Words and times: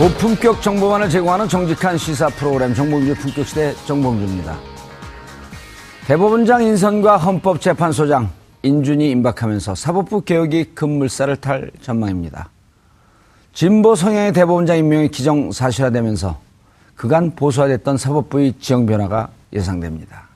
고품격 0.00 0.62
정보만을 0.62 1.10
제공하는 1.10 1.46
정직한 1.46 1.98
시사 1.98 2.30
프로그램 2.30 2.72
정봉주의 2.72 3.14
품격 3.16 3.46
시대 3.46 3.74
정봉주입니다. 3.84 4.56
대법원장 6.06 6.62
인선과 6.62 7.18
헌법재판소장 7.18 8.30
인준이 8.62 9.10
임박하면서 9.10 9.74
사법부 9.74 10.22
개혁이 10.22 10.72
급물살을 10.74 11.36
탈 11.36 11.70
전망입니다. 11.82 12.48
진보 13.52 13.94
성향의 13.94 14.32
대법원장 14.32 14.78
임명이 14.78 15.08
기정사실화되면서 15.08 16.40
그간 16.96 17.36
보수화됐던 17.36 17.98
사법부의 17.98 18.54
지형 18.58 18.86
변화가 18.86 19.28
예상됩니다. 19.52 20.28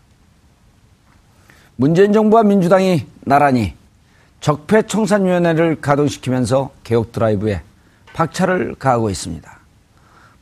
문재인 1.77 2.13
정부와 2.13 2.43
민주당이 2.43 3.07
나란히 3.21 3.73
적폐청산위원회를 4.43 5.81
가동시키면서 5.81 6.71
개혁 6.85 7.13
드라이브에 7.13 7.63
박차를 8.15 8.77
가하고 8.77 9.11
있습니다. 9.11 9.59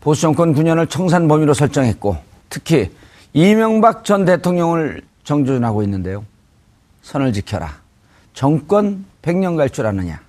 보수 0.00 0.21
정권 0.22 0.55
9년을 0.55 0.88
청산 0.88 1.27
범위로 1.27 1.55
설정했고 1.55 2.16
특히 2.49 2.93
이명박 3.33 4.05
전 4.05 4.25
대통령을 4.25 5.03
정준하고 5.25 5.83
있는데요. 5.83 6.25
선을 7.03 7.33
지켜라. 7.33 7.81
정권 8.34 9.05
100년 9.22 9.56
갈 9.56 9.69
줄 9.71 9.87
아느냐. 9.87 10.21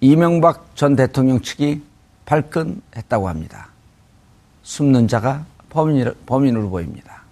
이명박 0.00 0.76
전 0.76 0.94
대통령 0.94 1.40
측이 1.40 1.82
발끈했다고 2.26 3.28
합니다. 3.28 3.68
숨는 4.62 5.08
자가 5.08 5.44
범인, 5.70 6.12
범인으로 6.26 6.68
보입니다. 6.68 7.22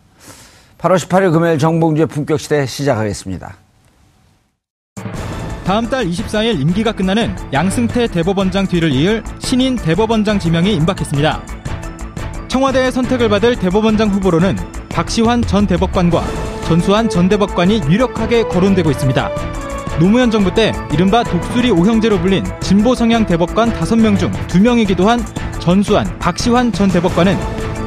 8월 0.78 0.96
18일 0.96 1.32
금요일 1.32 1.58
정봉주의 1.58 2.06
품격시대 2.06 2.66
시작하겠습니다. 2.66 3.65
다음 5.66 5.90
달 5.90 6.06
24일 6.06 6.60
임기가 6.60 6.92
끝나는 6.92 7.34
양승태 7.52 8.06
대법원장 8.06 8.68
뒤를 8.68 8.92
이을 8.92 9.24
신인 9.40 9.74
대법원장 9.74 10.38
지명이 10.38 10.72
임박했습니다. 10.72 11.44
청와대의 12.46 12.92
선택을 12.92 13.28
받을 13.28 13.56
대법원장 13.56 14.10
후보로는 14.10 14.56
박시환 14.88 15.42
전 15.42 15.66
대법관과 15.66 16.22
전수환 16.66 17.08
전 17.08 17.28
대법관이 17.28 17.80
유력하게 17.90 18.44
거론되고 18.44 18.92
있습니다. 18.92 19.28
노무현 19.98 20.30
정부 20.30 20.54
때 20.54 20.72
이른바 20.92 21.24
독수리 21.24 21.72
오형제로 21.72 22.20
불린 22.20 22.44
진보 22.60 22.94
성향 22.94 23.26
대법관 23.26 23.72
5명 23.72 24.20
중 24.20 24.30
2명이기도 24.30 25.06
한 25.06 25.18
전수환, 25.58 26.16
박시환 26.20 26.70
전 26.70 26.88
대법관은 26.90 27.36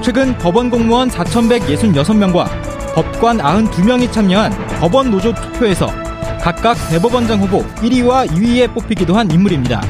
최근 0.01 0.37
법원 0.37 0.69
공무원 0.69 1.09
4,166명과 1.09 2.45
법관 2.93 3.37
92명이 3.37 4.11
참여한 4.11 4.51
법원 4.81 5.11
노조 5.11 5.33
투표에서 5.33 6.08
각각 6.41 6.75
대법원장 6.89 7.41
후보 7.41 7.63
1위와 7.75 8.27
2위에 8.29 8.73
뽑히기도 8.73 9.15
한 9.15 9.29
인물입니다. 9.29 9.81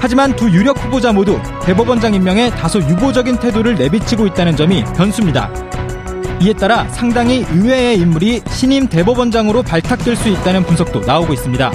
하지만 0.00 0.34
두 0.36 0.50
유력 0.50 0.82
후보자 0.82 1.12
모두 1.12 1.40
대법원장 1.62 2.14
임명에 2.14 2.50
다소 2.50 2.78
유보적인 2.80 3.38
태도를 3.38 3.74
내비치고 3.76 4.26
있다는 4.28 4.56
점이 4.56 4.84
변수입니다. 4.96 5.50
이에 6.40 6.52
따라 6.52 6.86
상당히 6.88 7.44
의외의 7.50 7.98
인물이 7.98 8.42
신임 8.50 8.86
대법원장으로 8.86 9.62
발탁될 9.62 10.16
수 10.16 10.28
있다는 10.28 10.64
분석도 10.64 11.00
나오고 11.00 11.32
있습니다. 11.32 11.72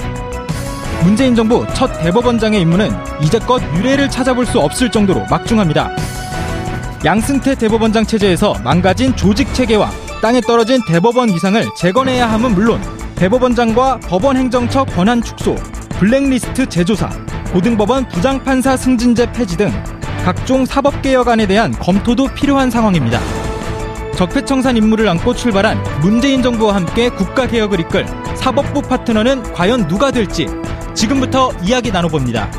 문재인 1.02 1.34
정부 1.34 1.66
첫 1.74 1.88
대법원장의 2.00 2.60
임무는 2.60 2.90
이제껏 3.22 3.62
유례를 3.74 4.10
찾아볼 4.10 4.46
수 4.46 4.60
없을 4.60 4.90
정도로 4.90 5.24
막중합니다. 5.30 5.90
양승태 7.04 7.54
대법원장 7.54 8.04
체제에서 8.04 8.54
망가진 8.62 9.16
조직 9.16 9.52
체계와 9.54 9.90
땅에 10.20 10.40
떨어진 10.40 10.84
대법원 10.86 11.30
위상을 11.30 11.66
재건해야 11.74 12.30
함은 12.30 12.54
물론 12.54 12.80
대법원장과 13.20 13.98
법원행정처 13.98 14.86
권한 14.86 15.20
축소, 15.20 15.54
블랙리스트 15.98 16.66
재조사, 16.66 17.10
고등법원 17.52 18.08
부장판사 18.08 18.78
승진제 18.78 19.32
폐지 19.32 19.58
등 19.58 19.70
각종 20.24 20.64
사법개혁안에 20.64 21.46
대한 21.46 21.70
검토도 21.70 22.28
필요한 22.28 22.70
상황입니다. 22.70 23.20
적폐청산 24.16 24.78
임무를 24.78 25.06
안고 25.06 25.34
출발한 25.34 25.76
문재인 26.00 26.42
정부와 26.42 26.76
함께 26.76 27.10
국가개혁을 27.10 27.80
이끌 27.80 28.06
사법부 28.36 28.80
파트너는 28.80 29.52
과연 29.52 29.86
누가 29.86 30.10
될지 30.10 30.46
지금부터 30.94 31.52
이야기 31.62 31.92
나눠봅니다. 31.92 32.50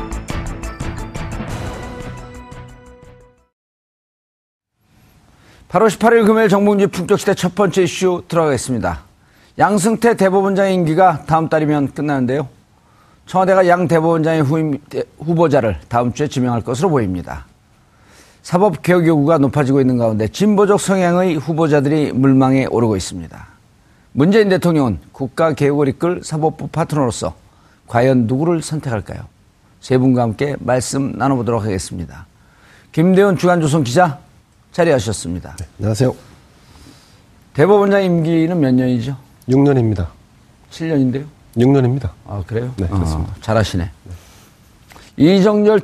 (8월 5.70 5.88
18일) 5.88 6.24
금요일 6.24 6.48
정봉주 6.48 6.86
품격시대 6.86 7.34
첫 7.34 7.56
번째 7.56 7.82
이슈 7.82 8.22
들어가겠습니다. 8.28 9.11
양승태 9.58 10.16
대법원장 10.16 10.72
임기가 10.72 11.24
다음 11.26 11.48
달이면 11.48 11.92
끝나는데요. 11.92 12.48
청와대가 13.26 13.66
양 13.68 13.86
대법원장의 13.86 14.42
후임, 14.42 14.78
후보자를 15.18 15.78
다음 15.88 16.12
주에 16.12 16.26
지명할 16.26 16.62
것으로 16.62 16.88
보입니다. 16.88 17.46
사법개혁 18.42 19.06
요구가 19.06 19.38
높아지고 19.38 19.80
있는 19.80 19.98
가운데 19.98 20.26
진보적 20.26 20.80
성향의 20.80 21.36
후보자들이 21.36 22.12
물망에 22.12 22.66
오르고 22.66 22.96
있습니다. 22.96 23.46
문재인 24.12 24.48
대통령은 24.48 24.98
국가 25.12 25.52
개혁을 25.52 25.88
이끌 25.88 26.22
사법부 26.24 26.68
파트너로서 26.68 27.34
과연 27.86 28.26
누구를 28.26 28.62
선택할까요? 28.62 29.24
세 29.80 29.98
분과 29.98 30.22
함께 30.22 30.56
말씀 30.60 31.12
나눠보도록 31.12 31.62
하겠습니다. 31.62 32.26
김대훈 32.90 33.36
주간조선 33.36 33.84
기자 33.84 34.18
자리하셨습니다. 34.72 35.56
네, 35.56 35.66
안녕하세요. 35.78 36.14
대법원장 37.54 38.02
임기는 38.02 38.58
몇 38.58 38.72
년이죠? 38.74 39.16
6년입니다. 39.48 40.08
7년인데요? 40.70 41.26
6년입니다. 41.56 42.10
아, 42.26 42.42
그래요? 42.46 42.72
네, 42.76 42.86
그렇습니다. 42.86 43.32
아, 43.32 43.36
잘하시네. 43.40 43.90
네. 44.04 44.12
이정열 45.16 45.80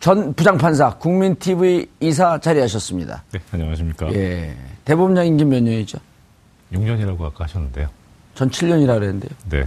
전 0.00 0.34
부장판사 0.34 0.98
국민TV 0.98 1.88
이사 2.00 2.38
자리하셨습니다. 2.38 3.22
네, 3.30 3.40
안녕하십니까. 3.52 4.12
예. 4.12 4.56
대법원장 4.84 5.26
임기 5.26 5.44
몇 5.44 5.62
년이죠? 5.62 5.98
6년이라고 6.72 7.22
아까 7.22 7.44
하셨는데요. 7.44 7.88
전 8.34 8.50
7년이라 8.50 8.94
그랬는데요. 8.94 9.30
네. 9.50 9.64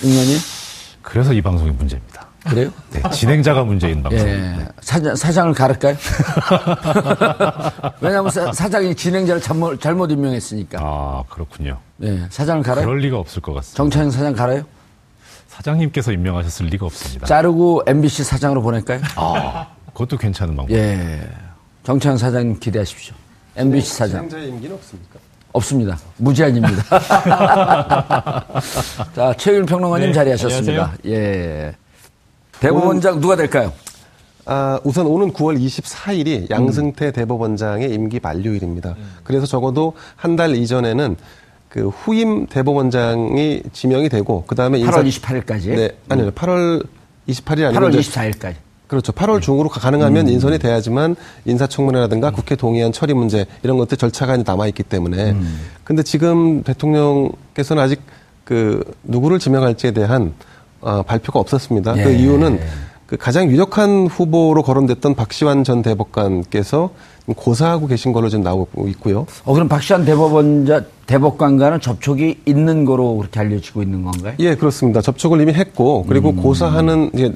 6년이? 0.00 0.98
그래서 1.02 1.32
이 1.32 1.40
방송이 1.40 1.70
문제입니다. 1.70 2.27
그래요? 2.48 2.70
네, 2.90 3.02
진행자가 3.10 3.64
문제인 3.64 4.02
방송. 4.02 4.26
예. 4.26 4.66
사장, 4.80 5.14
사장을 5.14 5.52
가를까요? 5.54 5.96
왜냐하면 8.00 8.30
사, 8.30 8.68
장이 8.68 8.94
진행자를 8.94 9.40
잘못, 9.42 9.80
잘못 9.80 10.10
임명했으니까. 10.10 10.78
아, 10.80 11.22
그렇군요. 11.28 11.78
네. 11.96 12.24
사장을 12.30 12.62
갈아요? 12.62 12.86
그럴 12.86 12.98
리가 13.00 13.18
없을 13.18 13.42
것 13.42 13.52
같습니다. 13.54 13.76
정창영 13.76 14.10
사장 14.10 14.32
갈아요? 14.34 14.62
사장님께서 15.48 16.12
임명하셨을 16.12 16.66
리가 16.66 16.86
없습니다. 16.86 17.26
자르고 17.26 17.82
MBC 17.86 18.24
사장으로 18.24 18.62
보낼까요? 18.62 19.00
아, 19.16 19.66
그것도 19.92 20.16
괜찮은 20.16 20.56
방법. 20.56 20.74
예. 20.74 21.20
정창영 21.84 22.16
사장님 22.18 22.60
기대하십시오. 22.60 23.14
MBC 23.56 23.94
사장. 23.94 24.28
진행자의 24.28 24.48
임기는 24.50 24.76
없습니까? 24.76 25.18
없습니다. 25.52 25.98
무제한입니다. 26.18 26.82
자, 29.16 29.34
최윤 29.36 29.66
평론가님 29.66 30.08
네, 30.08 30.12
자리하셨습니다. 30.12 30.92
예. 31.06 31.74
대법원장 32.60 33.20
누가 33.20 33.36
될까요? 33.36 33.72
아, 34.44 34.80
우선 34.82 35.06
오는 35.06 35.32
9월 35.32 35.60
24일이 35.60 36.50
양승태 36.50 37.12
대법원장의 37.12 37.92
임기 37.92 38.20
만료일입니다. 38.22 38.96
그래서 39.22 39.46
적어도 39.46 39.92
한 40.16 40.36
달 40.36 40.56
이전에는 40.56 41.16
그 41.68 41.88
후임 41.88 42.46
대법원장이 42.46 43.62
지명이 43.72 44.08
되고 44.08 44.44
그다음에 44.46 44.80
8월 44.80 45.06
28일까지. 45.06 45.74
네, 45.76 45.90
아니요. 46.08 46.30
8월 46.30 46.86
28일이 47.28 47.66
아니고 47.66 47.80
8월 47.80 47.98
이제 47.98 48.10
24일까지. 48.10 48.54
그렇죠. 48.86 49.12
8월 49.12 49.42
중으로 49.42 49.68
가능하면 49.68 50.28
인선이 50.28 50.58
돼야지만 50.58 51.14
인사청문회라든가 51.44 52.30
국회 52.30 52.56
동의안 52.56 52.90
처리 52.90 53.12
문제 53.12 53.44
이런 53.62 53.76
것들 53.76 53.98
절차가 53.98 54.34
남아 54.38 54.66
있기 54.68 54.82
때문에. 54.82 55.36
근데 55.84 56.02
지금 56.02 56.62
대통령께서는 56.62 57.82
아직 57.82 58.00
그 58.44 58.82
누구를 59.02 59.38
지명할지에 59.38 59.90
대한 59.90 60.32
어, 60.80 61.02
발표가 61.02 61.40
없었습니다. 61.40 61.94
그 61.94 62.00
예. 62.00 62.16
이유는 62.16 62.60
그 63.06 63.16
가장 63.16 63.50
유력한 63.50 64.06
후보로 64.06 64.62
거론됐던 64.62 65.14
박시환 65.14 65.64
전 65.64 65.82
대법관께서 65.82 66.90
고사하고 67.34 67.86
계신 67.86 68.12
걸로 68.12 68.28
지금 68.28 68.44
나오고 68.44 68.88
있고요. 68.88 69.26
어, 69.44 69.54
그럼 69.54 69.68
박시환 69.68 70.04
대법원자, 70.04 70.84
대법관과는 71.06 71.80
접촉이 71.80 72.38
있는 72.44 72.84
거로 72.84 73.16
그렇게 73.16 73.40
알려지고 73.40 73.82
있는 73.82 74.02
건가요? 74.02 74.34
예, 74.38 74.54
그렇습니다. 74.54 75.00
접촉을 75.00 75.40
이미 75.40 75.52
했고 75.52 76.04
그리고 76.06 76.34
고사하는 76.34 77.10
이제 77.14 77.32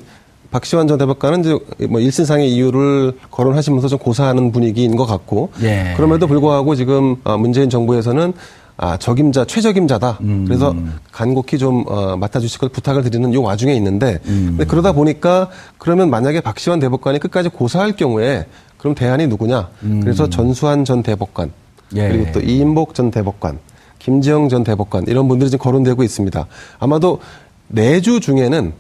박시환 0.51 0.87
전 0.87 0.99
대법관은 0.99 1.41
이제 1.41 1.87
뭐 1.89 2.01
일신상의 2.01 2.53
이유를 2.53 3.15
거론하시면서 3.31 3.89
좀 3.89 3.99
고사하는 3.99 4.53
분위기인 4.53 4.97
것 4.97 5.07
같고 5.07 5.51
예. 5.63 5.95
그럼에도 5.97 6.27
불구하고 6.27 6.75
지금 6.75 7.17
어, 7.25 7.39
문재인 7.39 7.71
정부에서는 7.71 8.35
아 8.77 8.97
적임자 8.97 9.45
최적임자다. 9.45 10.19
그래서 10.47 10.75
간곡히 11.13 11.59
좀 11.59 11.85
어, 11.87 12.17
맡아주실 12.17 12.59
걸 12.59 12.69
부탁을 12.71 13.03
드리는 13.03 13.33
요 13.35 13.43
와중에 13.43 13.75
있는데 13.75 14.19
근데 14.25 14.65
그러다 14.65 14.93
보니까 14.93 15.51
그러면 15.79 16.11
만약에 16.11 16.41
박시환 16.41 16.81
대법관이 16.81 17.19
끝까지 17.19 17.49
고사할 17.49 17.97
경우에 17.97 18.47
그럼 18.79 18.95
대안이 18.95 19.27
누구냐? 19.29 19.69
그래서 20.03 20.29
전수환 20.29 20.85
전 20.85 21.03
대법관 21.03 21.53
예. 21.97 22.09
그리고 22.09 22.33
또 22.33 22.41
이인복 22.41 22.95
전 22.95 23.11
대법관, 23.11 23.59
김지영 23.99 24.49
전 24.49 24.65
대법관 24.65 25.05
이런 25.09 25.29
분들이 25.29 25.51
지금 25.51 25.63
거론되고 25.63 26.03
있습니다. 26.03 26.47
아마도 26.79 27.21
내주 27.69 28.21
중에는 28.21 28.73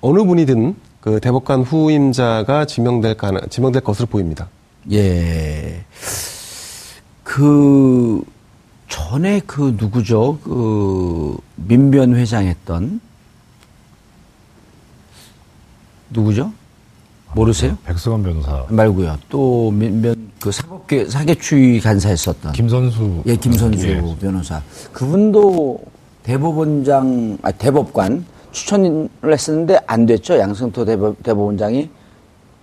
어느 0.00 0.24
분이든 0.24 0.76
그 1.00 1.20
대법관 1.20 1.62
후임자가 1.62 2.66
지명될 2.66 3.14
가능 3.14 3.40
지명될 3.48 3.82
것으로 3.82 4.06
보입니다. 4.06 4.48
예. 4.92 5.84
그, 7.22 8.22
전에 8.88 9.40
그 9.46 9.76
누구죠? 9.78 10.38
그, 10.42 11.36
민변 11.56 12.16
회장했던, 12.16 13.00
누구죠? 16.10 16.52
모르세요? 17.34 17.76
백승원 17.84 18.22
변호사, 18.22 18.64
말고요. 18.70 19.18
또 19.28 19.70
민변 19.70 20.30
그 20.40 20.50
사법계 20.50 21.06
사개추위 21.06 21.80
간사했었던 21.80 22.52
김선수. 22.52 23.22
예 23.26 23.36
김선수 23.36 23.88
예. 23.88 24.00
변호사 24.20 24.62
그분도 24.92 25.80
대법원장 26.22 27.38
아 27.42 27.50
대법관 27.50 28.24
추천을 28.52 29.08
했었는데 29.24 29.80
안 29.86 30.06
됐죠 30.06 30.38
양승토 30.38 30.84
대법, 30.84 31.22
대법원장이 31.22 31.90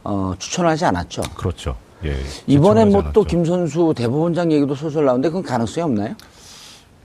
어 0.05 0.33
추천하지 0.39 0.85
않았죠. 0.85 1.21
그렇죠. 1.35 1.75
예. 2.03 2.15
이번에 2.47 2.85
뭐 2.85 3.11
또. 3.13 3.23
김선수 3.23 3.93
대법원장 3.95 4.51
얘기도 4.51 4.75
솔솔 4.75 5.05
나오는데 5.05 5.29
그건 5.29 5.43
가능성이 5.43 5.83
없나요? 5.83 6.13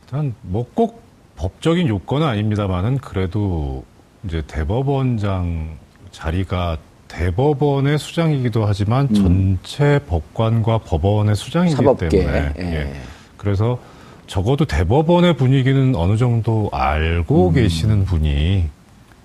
일단 0.04 0.34
뭐 0.42 0.66
꼭 0.74 1.10
법적인 1.40 1.88
요건은 1.88 2.26
아닙니다만은 2.26 2.98
그래도 2.98 3.82
이제 4.24 4.42
대법원장 4.46 5.78
자리가 6.10 6.76
대법원의 7.08 7.98
수장이기도 7.98 8.66
하지만 8.66 9.12
전체 9.14 9.98
법관과 10.06 10.78
법원의 10.78 11.34
수장이기 11.34 11.74
음. 11.74 11.76
사법계, 11.76 12.08
때문에 12.10 12.52
예. 12.58 12.62
예. 12.62 12.92
그래서 13.38 13.78
적어도 14.26 14.66
대법원의 14.66 15.36
분위기는 15.36 15.96
어느 15.96 16.18
정도 16.18 16.68
알고 16.72 17.48
음. 17.48 17.54
계시는 17.54 18.04
분이 18.04 18.68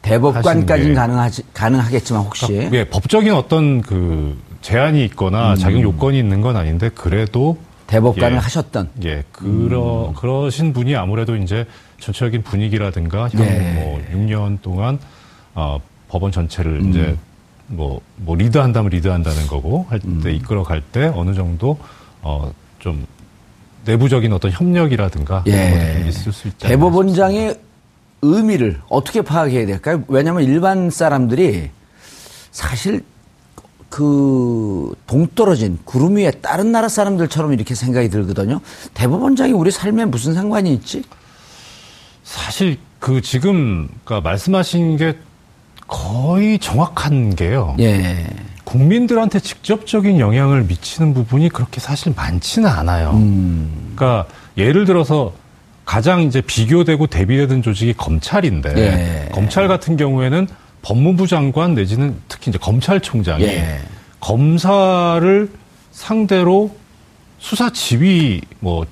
대법관까지는 0.02 0.96
가능하지 0.96 1.44
가능하겠지만 1.54 2.24
혹시 2.24 2.48
그러니까 2.48 2.78
예, 2.78 2.84
법적인 2.86 3.34
어떤 3.34 3.82
그 3.82 4.38
제한이 4.66 5.06
있거나 5.06 5.56
자격 5.56 5.80
요건이 5.84 6.18
있는 6.18 6.42
건 6.42 6.58
아닌데 6.58 6.90
그래도 6.90 7.56
대법관을 7.86 8.38
예. 8.38 8.40
하셨던 8.40 8.90
예, 9.04 9.24
그러, 9.32 10.12
그러신 10.18 10.74
분이 10.74 10.96
아무래도 10.96 11.36
이제 11.36 11.68
전체적인 12.00 12.42
분위기라든가 12.42 13.30
향후 13.30 13.44
예. 13.44 13.74
뭐 13.74 14.02
6년 14.12 14.60
동안 14.64 14.98
어, 15.54 15.80
법원 16.08 16.32
전체를 16.32 16.84
이제 16.88 17.16
뭐, 17.68 18.02
뭐 18.16 18.36
리드한다면 18.36 18.90
리드한다는 18.90 19.46
거고 19.46 19.86
할때 19.88 20.34
이끌어 20.34 20.64
갈 20.64 20.82
때 20.82 21.12
어느 21.14 21.36
정도 21.36 21.78
어, 22.24 22.52
좀 22.80 23.06
내부적인 23.86 24.34
어떤 24.34 24.50
협력이라든가 24.50 25.44
예. 25.46 25.52
그런 25.52 25.72
것들이 25.74 26.00
좀 26.00 26.08
있을 26.08 26.34
수 26.34 26.48
않나 26.48 26.70
대법원장의 26.70 27.60
의미를 28.24 28.82
어떻게 28.90 29.22
파악해야 29.22 29.68
될까요? 29.68 30.04
왜냐하면 30.08 30.42
일반 30.42 30.90
사람들이 30.90 31.70
사실 32.50 33.04
그 33.96 34.94
동떨어진 35.08 35.80
구름 35.86 36.18
위에 36.18 36.30
다른 36.30 36.74
나라 36.74 36.90
사람들처럼 36.90 37.54
이렇게 37.54 37.76
생각이 37.76 38.10
들거든요. 38.10 38.60
대법원장이 38.94 39.54
우리 39.54 39.72
삶에 39.72 40.04
무슨 40.04 40.34
상관이 40.34 40.74
있지? 40.74 41.02
사실 42.26 42.78
그 43.00 43.22
지금 43.22 43.88
그러니까 44.04 44.30
말씀하신 44.30 44.98
게 44.98 45.16
거의 45.88 46.60
정확한 46.60 47.36
게요. 47.36 47.78
예. 47.80 48.28
국민들한테 48.66 49.40
직접적인 49.40 50.20
영향을 50.20 50.64
미치는 50.64 51.14
부분이 51.14 51.48
그렇게 51.48 51.80
사실 51.80 52.12
많지는 52.14 52.68
않아요. 52.68 53.12
음. 53.12 53.94
그러니까 53.96 54.28
예를 54.58 54.84
들어서 54.84 55.32
가장 55.86 56.20
이제 56.20 56.42
비교되고 56.42 57.08
대비되는 57.08 57.62
조직이 57.62 57.94
검찰인데 57.94 58.74
예. 58.76 59.30
검찰 59.32 59.70
같은 59.70 59.96
경우에는 59.96 60.50
법무부 60.90 61.26
장관 61.26 61.74
내지는 61.74 62.16
특히 62.28 62.50
이제 62.52 62.60
검찰총장이 62.60 63.44
예. 63.44 63.80
검사를 64.20 65.50
상대로 65.92 66.70
수사 67.40 67.72
지휘 67.72 68.40
뭐 68.60 68.86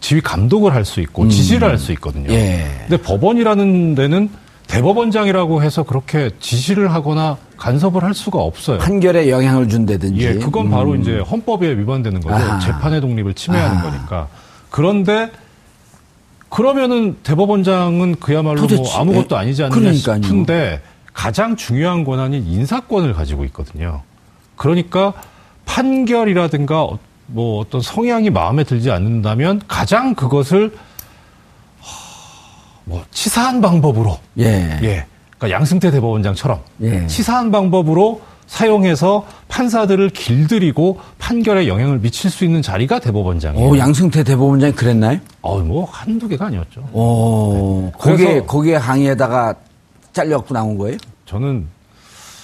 지휘 0.00 0.22
감독을 0.22 0.74
할 0.74 0.86
수 0.86 1.00
있고 1.00 1.28
지시를 1.28 1.68
할 1.68 1.78
수 1.78 1.92
있거든요. 1.92 2.30
음. 2.30 2.34
예. 2.34 2.66
근데 2.88 2.96
법원이라는 3.02 3.94
데는 3.94 4.30
대법원장이라고 4.66 5.62
해서 5.62 5.82
그렇게 5.82 6.30
지시를 6.40 6.90
하거나 6.92 7.36
간섭을 7.58 8.02
할 8.02 8.14
수가 8.14 8.38
없어요. 8.40 8.78
판결에 8.78 9.28
영향을 9.30 9.68
준다든지. 9.68 10.24
예, 10.24 10.34
그건 10.34 10.70
바로 10.70 10.96
이제 10.96 11.18
헌법에 11.18 11.76
위반되는 11.78 12.20
거고 12.20 12.34
아하. 12.34 12.58
재판의 12.60 13.00
독립을 13.02 13.34
침해하는 13.34 13.76
아하. 13.76 13.90
거니까. 13.90 14.28
그런데 14.70 15.30
그러면은 16.48 17.16
대법원장은 17.22 18.16
그야말로 18.20 18.60
뭐 18.60 18.66
도대체, 18.68 18.98
아무것도 18.98 19.36
예, 19.36 19.40
아니지 19.40 19.62
않느냐 19.64 19.78
그러니까요. 19.80 20.22
싶은데 20.22 20.80
가장 21.16 21.56
중요한 21.56 22.04
권한인 22.04 22.46
인사권을 22.46 23.14
가지고 23.14 23.44
있거든요. 23.46 24.02
그러니까 24.54 25.14
판결이라든가 25.64 26.82
어- 26.84 26.98
뭐 27.26 27.58
어떤 27.58 27.80
성향이 27.80 28.28
마음에 28.30 28.62
들지 28.64 28.90
않는다면 28.90 29.62
가장 29.66 30.14
그것을 30.14 30.74
하, 31.80 31.90
뭐 32.84 33.02
치사한 33.10 33.62
방법으로 33.62 34.18
예. 34.38 34.78
예. 34.82 35.06
그러니까 35.38 35.56
양승태 35.58 35.90
대법원장처럼 35.90 36.60
예. 36.82 37.06
치사한 37.06 37.50
방법으로 37.50 38.20
사용해서 38.46 39.26
판사들을 39.48 40.10
길들이고 40.10 41.00
판결에 41.18 41.66
영향을 41.66 41.98
미칠 41.98 42.30
수 42.30 42.44
있는 42.44 42.62
자리가 42.62 43.00
대법원장이에요. 43.00 43.68
오, 43.70 43.76
양승태 43.76 44.22
대법원장이 44.22 44.72
그랬나요? 44.74 45.18
어, 45.42 45.58
뭐 45.60 45.84
한두 45.90 46.28
개가 46.28 46.46
아니었죠. 46.46 46.82
오, 46.92 47.90
그래서- 47.98 48.22
거기에, 48.24 48.42
거기에 48.42 48.76
항의에다가 48.76 49.54
잘려갖고 50.16 50.54
나온 50.54 50.76
거예요? 50.78 50.96
저는 51.26 51.66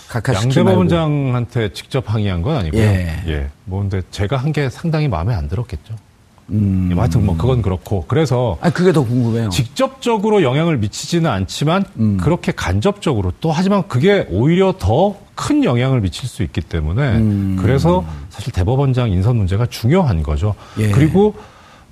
각하시키 0.08 0.58
양 0.58 0.64
말고. 0.66 0.84
대법원장한테 0.88 1.72
직접 1.72 2.04
항의한 2.12 2.42
건 2.42 2.56
아니고요. 2.58 2.80
예. 2.82 3.22
예. 3.26 3.48
뭐 3.64 3.80
근데 3.80 4.02
제가 4.10 4.36
한 4.36 4.52
게 4.52 4.68
상당히 4.68 5.08
마음에 5.08 5.34
안 5.34 5.48
들었겠죠. 5.48 5.94
음. 6.50 6.88
예, 6.90 6.94
뭐 6.94 7.02
하여튼 7.04 7.24
뭐 7.24 7.36
그건 7.36 7.62
그렇고 7.62 8.04
그래서 8.06 8.58
아 8.60 8.68
그게 8.68 8.92
더 8.92 9.02
궁금해요. 9.04 9.48
직접적으로 9.48 10.42
영향을 10.42 10.76
미치지는 10.76 11.30
않지만 11.30 11.84
음. 11.98 12.18
그렇게 12.20 12.52
간접적으로 12.52 13.32
또 13.40 13.50
하지만 13.52 13.88
그게 13.88 14.26
오히려 14.30 14.74
더 14.78 15.16
큰 15.34 15.64
영향을 15.64 16.02
미칠 16.02 16.28
수 16.28 16.42
있기 16.42 16.60
때문에 16.60 17.16
음. 17.16 17.56
그래서 17.58 18.04
사실 18.28 18.52
대법원장 18.52 19.10
인선 19.10 19.36
문제가 19.36 19.64
중요한 19.64 20.22
거죠. 20.22 20.54
예. 20.78 20.90
그리고 20.90 21.34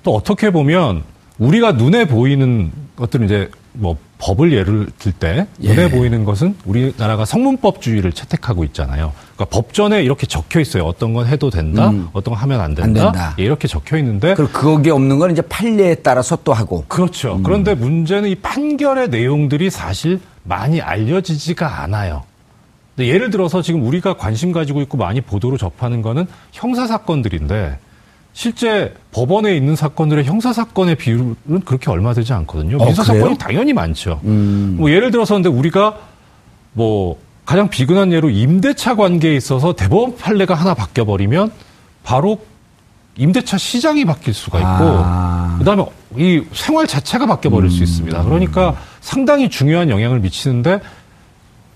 또 0.03 0.15
어떻게 0.15 0.51
보면 0.51 1.01
우리가 1.39 1.71
눈에 1.71 2.05
보이는 2.05 2.71
것들은 2.95 3.25
이제 3.25 3.49
뭐 3.73 3.97
법을 4.17 4.51
예를 4.53 4.87
들 4.99 5.11
때 5.13 5.47
눈에 5.59 5.83
예. 5.83 5.89
보이는 5.89 6.23
것은 6.25 6.55
우리나라가 6.65 7.25
성문법주의를 7.25 8.11
채택하고 8.11 8.63
있잖아요. 8.65 9.13
그러니까 9.35 9.45
법전에 9.55 10.03
이렇게 10.03 10.27
적혀 10.27 10.59
있어요. 10.59 10.83
어떤 10.85 11.13
건 11.13 11.27
해도 11.27 11.49
된다, 11.49 11.89
음. 11.89 12.09
어떤 12.13 12.33
건 12.33 12.43
하면 12.43 12.61
안 12.61 12.75
된다. 12.75 13.07
안 13.07 13.11
된다. 13.11 13.35
예, 13.39 13.43
이렇게 13.43 13.67
적혀 13.67 13.97
있는데 13.97 14.35
그리고 14.35 14.51
거기에 14.51 14.91
없는 14.91 15.19
건 15.19 15.31
이제 15.31 15.41
판례에 15.41 15.95
따라서 15.95 16.37
또 16.43 16.53
하고. 16.53 16.85
그렇죠. 16.87 17.35
음. 17.35 17.43
그런데 17.43 17.73
문제는 17.73 18.29
이 18.29 18.35
판결의 18.35 19.09
내용들이 19.09 19.69
사실 19.69 20.19
많이 20.43 20.81
알려지지가 20.81 21.81
않아요. 21.83 22.23
예를 22.99 23.31
들어서 23.31 23.61
지금 23.61 23.83
우리가 23.87 24.17
관심 24.17 24.51
가지고 24.51 24.81
있고 24.81 24.97
많이 24.97 25.21
보도로 25.21 25.57
접하는 25.57 26.01
거는 26.01 26.27
형사 26.51 26.85
사건들인데 26.85 27.79
실제 28.33 28.93
법원에 29.11 29.55
있는 29.55 29.75
사건들의 29.75 30.23
형사 30.25 30.53
사건의 30.53 30.95
비율은 30.95 31.61
그렇게 31.65 31.89
얼마 31.91 32.13
되지 32.13 32.33
않거든요. 32.33 32.77
어, 32.77 32.85
민사? 32.85 33.03
사건이 33.03 33.37
당연히 33.37 33.73
많죠. 33.73 34.21
음. 34.23 34.75
뭐 34.79 34.89
예를 34.89 35.11
들어서 35.11 35.33
근데 35.35 35.49
우리가 35.49 35.97
뭐 36.73 37.17
가장 37.45 37.69
비근한 37.69 38.13
예로 38.13 38.29
임대차 38.29 38.95
관계에 38.95 39.35
있어서 39.35 39.73
대법원 39.73 40.15
판례가 40.15 40.53
하나 40.53 40.73
바뀌어 40.73 41.03
버리면 41.05 41.51
바로 42.03 42.39
임대차 43.17 43.57
시장이 43.57 44.05
바뀔 44.05 44.33
수가 44.33 44.57
있고 44.59 44.69
아. 45.03 45.55
그다음에 45.59 45.85
이 46.17 46.41
생활 46.53 46.87
자체가 46.87 47.25
바뀌어 47.25 47.51
버릴 47.51 47.69
수 47.69 47.83
있습니다. 47.83 48.23
그러니까 48.23 48.75
상당히 49.01 49.49
중요한 49.49 49.89
영향을 49.89 50.19
미치는데 50.19 50.79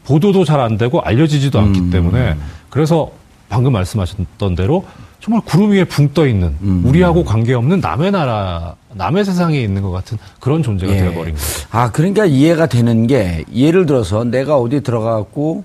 보도도 0.06 0.46
잘 0.46 0.62
안 0.62 0.78
되고 0.78 1.02
알려지지도 1.02 1.60
않기 1.60 1.90
때문에 1.90 2.38
그래서 2.70 3.12
방금 3.50 3.74
말씀하셨던 3.74 4.56
대로 4.56 4.86
정말 5.25 5.41
구름 5.44 5.72
위에 5.72 5.86
붕 5.86 6.13
떠 6.13 6.27
있는 6.27 6.55
우리하고 6.84 7.25
관계없는 7.25 7.79
남의 7.79 8.12
나라 8.12 8.75
남의 8.94 9.25
세상에 9.25 9.60
있는 9.60 9.82
것 9.82 9.89
같은 9.89 10.20
그런 10.39 10.62
존재가 10.62 10.94
예. 10.94 10.98
되어버린 11.00 11.34
거죠. 11.34 11.67
아, 11.72 11.91
그러니까 11.91 12.25
이해가 12.25 12.67
되는 12.67 13.08
게 13.08 13.44
예를 13.51 13.88
들어서 13.88 14.24
내가 14.24 14.60
어디 14.60 14.82
들어가고 14.82 15.63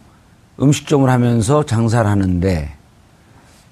음식점을 0.63 1.09
하면서 1.11 1.67
장사를 1.67 2.09
하는데 2.11 2.71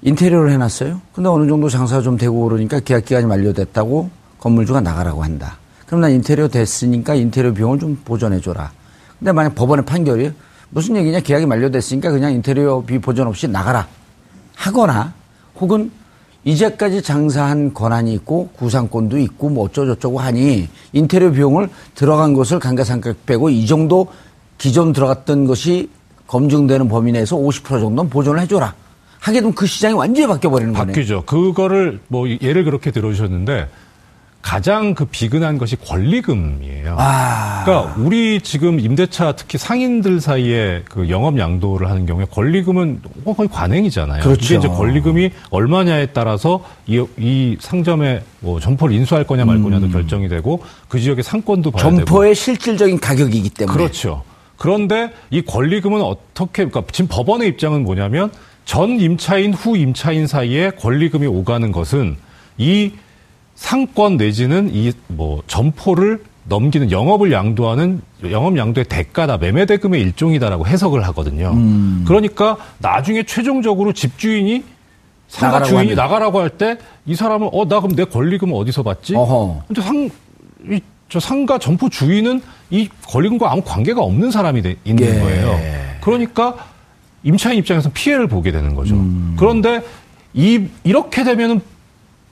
인테리어를 0.02 0.52
해놨어요. 0.52 1.00
근데 1.14 1.30
어느 1.30 1.49
정도 1.49 1.71
장사가 1.71 2.02
좀 2.02 2.18
되고 2.18 2.38
그러니까 2.45 2.80
계약 2.80 3.07
기간이 3.07 3.25
만료됐다고 3.25 4.11
건물주가 4.40 4.83
나가라고 4.83 5.25
한다. 5.25 5.57
그럼 5.87 6.02
난 6.02 6.11
인테리어 6.11 6.49
됐으니까 6.49 7.14
인테리어 7.14 7.54
비용을 7.54 7.78
좀 7.78 7.99
보전해줘라. 8.04 8.73
근데 9.18 9.33
만약 9.33 9.54
법원의 9.54 9.87
판결이 9.87 10.33
무슨 10.68 10.97
얘기냐 10.97 11.21
계약이 11.21 11.47
만료됐으니까 11.47 12.11
그냥 12.11 12.35
인테리어 12.35 12.83
비 12.87 12.99
보전 12.99 13.26
없이 13.26 13.49
나가라 13.49 13.87
하거나 14.54 15.14
혹은 15.61 15.91
이제까지 16.45 17.03
장사한 17.03 17.75
권한이 17.75 18.15
있고 18.15 18.49
구상권도 18.57 19.19
있고 19.19 19.50
뭐 19.50 19.65
어쩌고저쩌고 19.65 20.19
하니 20.19 20.69
인테리어 20.93 21.33
비용을 21.33 21.69
들어간 21.95 22.33
것을 22.33 22.59
감가상각 22.59 23.27
빼고 23.27 23.50
이 23.50 23.67
정도 23.67 24.07
기존 24.57 24.93
들어갔던 24.93 25.47
것이 25.47 25.91
검증되는 26.27 26.88
범위 26.88 27.12
내에서 27.12 27.37
50% 27.37 27.81
정도는 27.81 28.11
보존을 28.11 28.41
해줘라. 28.41 28.75
하게 29.19 29.41
되면 29.41 29.55
그 29.55 29.67
시장이 29.67 29.95
완전히 29.95 30.29
바뀌어버리는 30.29 30.73
거네요. 30.73 30.95
바뀌죠. 30.95 31.25
그거를 31.27 32.00
뭐 32.09 32.29
예를 32.29 32.65
그렇게 32.65 32.91
들어주셨는데 32.91 33.69
가장 34.40 34.95
그 34.95 35.04
비근한 35.04 35.59
것이 35.59 35.76
권리금이에요. 35.76 36.97
아. 36.99 37.64
그러니까 37.64 37.95
우리 37.99 38.40
지금 38.40 38.80
임대차 38.80 39.33
특히 39.33 39.59
상인들 39.59 40.21
사이에 40.21 40.85
그 40.88 41.11
영업 41.11 41.38
양도를 41.38 41.88
하는 41.90 42.07
경우에 42.07 42.25
권리금은 42.30 43.02
거의 43.37 43.49
관행이잖아요. 43.49 44.23
그렇죠. 44.23 44.45
이게 44.45 44.57
이제 44.57 44.68
권리금이 44.68 45.33
얼마냐에 45.50 46.07
따라서 46.07 46.64
이, 46.87 47.04
이 47.18 47.57
상점에 47.61 48.23
뭐 48.40 48.61
점포를 48.61 48.95
인수할 48.95 49.25
거냐 49.25 49.45
말 49.45 49.61
거냐도 49.61 49.88
결정이 49.88 50.28
되고 50.28 50.62
그 50.88 50.99
지역의 51.00 51.25
상권도 51.25 51.73
봐야 51.73 51.83
되고 51.83 51.97
음. 51.97 51.99
점포의 51.99 52.35
실질적인 52.35 53.00
가격이기 53.00 53.50
때문에. 53.50 53.76
그렇죠. 53.76 54.23
그런데 54.57 55.12
이 55.30 55.42
권리금은 55.42 56.00
어떻게, 56.00 56.64
그러니까 56.64 56.83
지금 56.92 57.09
법원의 57.09 57.49
입장은 57.49 57.85
뭐냐면 57.85 58.30
전 58.64 59.00
임차인 59.00 59.54
후 59.54 59.76
임차인 59.76 60.26
사이에 60.26 60.71
권리금이 60.71 61.26
오가는 61.26 61.71
것은 61.73 62.16
이 62.57 62.92
상권 63.59 64.17
내지는 64.17 64.71
이 64.73 64.93
뭐 65.09 65.43
점포를 65.49 66.23
넘기는 66.45 66.91
영업을 66.91 67.33
양도하는 67.33 68.00
영업 68.31 68.57
양도의 68.57 68.85
대가다 68.87 69.37
매매 69.38 69.67
대금의 69.67 70.00
일종이다라고 70.00 70.67
해석을 70.67 71.05
하거든요. 71.09 71.50
음. 71.53 72.05
그러니까 72.07 72.57
나중에 72.79 73.25
최종적으로 73.25 73.93
집주인이 73.93 74.62
상가 75.29 75.59
나가라고 75.59 75.69
주인이 75.69 75.91
하면. 75.91 75.97
나가라고 75.97 76.38
할 76.41 76.50
때 76.50 76.79
이 77.05 77.15
사람은 77.15 77.49
어 77.53 77.65
나 77.67 77.81
그럼 77.81 77.97
내 77.97 78.05
권리금 78.05 78.53
어디서 78.53 78.83
받지? 78.83 79.15
어허. 79.17 79.65
근데 79.67 79.83
상, 79.83 80.09
이, 80.71 80.81
저 81.09 81.19
상가 81.21 81.59
점포 81.59 81.88
주인은 81.88 82.41
이 82.71 82.88
권리금과 83.09 83.50
아무 83.50 83.61
관계가 83.62 84.00
없는 84.03 84.31
사람이 84.31 84.62
돼 84.62 84.77
있는 84.85 85.05
예. 85.05 85.21
거예요. 85.21 85.59
그러니까 86.00 86.55
임차인 87.25 87.59
입장에서 87.59 87.91
피해를 87.93 88.27
보게 88.29 88.53
되는 88.53 88.75
거죠. 88.75 88.95
음. 88.95 89.35
그런데 89.38 89.83
이, 90.33 90.67
이렇게 90.85 91.25
되면은 91.25 91.61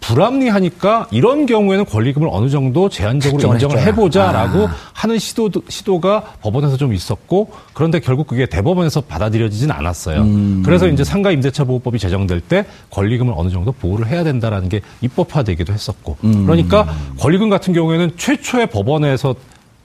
불합리하니까 0.06 1.08
이런 1.10 1.46
경우에는 1.46 1.84
권리금을 1.84 2.28
어느 2.30 2.48
정도 2.48 2.88
제한적으로 2.88 3.42
인정을 3.54 3.76
해줘라. 3.76 3.82
해보자라고 3.82 4.68
아. 4.68 4.75
하는 4.92 5.18
시도, 5.18 5.50
시도가 5.68 6.34
법원에서 6.42 6.76
좀 6.76 6.92
있었고 6.92 7.50
그런데 7.72 8.00
결국 8.00 8.26
그게 8.26 8.46
대법원에서 8.46 9.02
받아들여지진 9.02 9.70
않았어요. 9.70 10.22
음. 10.22 10.62
그래서 10.64 10.88
이제 10.88 11.04
상가 11.04 11.30
임대차 11.30 11.64
보호법이 11.64 11.98
제정될 11.98 12.40
때 12.40 12.64
권리금을 12.90 13.34
어느 13.36 13.50
정도 13.50 13.72
보호를 13.72 14.06
해야 14.06 14.25
된다라는 14.25 14.68
게 14.68 14.80
입법화되기도 15.00 15.72
했었고 15.72 16.16
음. 16.25 16.46
그러니까 16.46 16.86
권리금 17.18 17.48
같은 17.50 17.72
경우에는 17.72 18.12
최초의 18.16 18.68
법원에서 18.68 19.34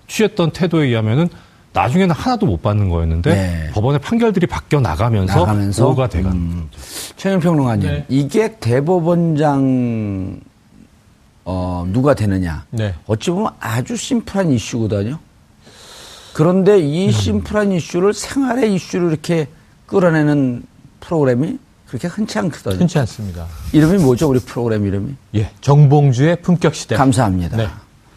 취했던 0.08 0.52
태도에 0.52 0.88
의하면은 0.88 1.30
나중에는 1.74 2.14
하나도 2.14 2.46
못 2.46 2.62
받는 2.62 2.90
거였는데 2.90 3.34
네. 3.34 3.70
법원의 3.74 4.02
판결들이 4.02 4.46
바뀌어 4.48 4.82
나가면서, 4.82 5.40
나가면서? 5.40 5.86
보호가 5.86 6.10
돼간 6.10 6.34
음. 6.34 6.70
최영 7.16 7.40
평론가님, 7.40 7.88
네. 7.88 8.06
이게 8.10 8.58
대법원장 8.60 10.42
어, 11.46 11.86
누가 11.92 12.14
되느냐? 12.14 12.66
네. 12.72 12.94
어찌 13.08 13.32
보면 13.32 13.52
아주 13.60 13.96
심플한 13.96 14.52
이슈거든요. 14.52 15.20
그런데 16.34 16.80
이 16.80 17.08
음. 17.08 17.12
심플한 17.12 17.72
이슈를 17.72 18.14
생활의 18.14 18.74
이슈로 18.76 19.10
이렇게 19.10 19.48
끌어내는 19.86 20.64
프로그램이 21.00 21.58
그렇게 21.88 22.08
흔치 22.08 22.40
않거든요. 22.40 22.76
흔치 22.76 23.00
않습니다. 23.00 23.48
이름이 23.74 23.98
뭐죠? 23.98 24.30
우리 24.30 24.40
프로그램 24.40 24.86
이름이? 24.86 25.14
예, 25.36 25.52
정봉주의 25.60 26.42
품격 26.42 26.74
시대. 26.76 26.96
감사합니다. 26.96 27.58
네. 27.58 27.68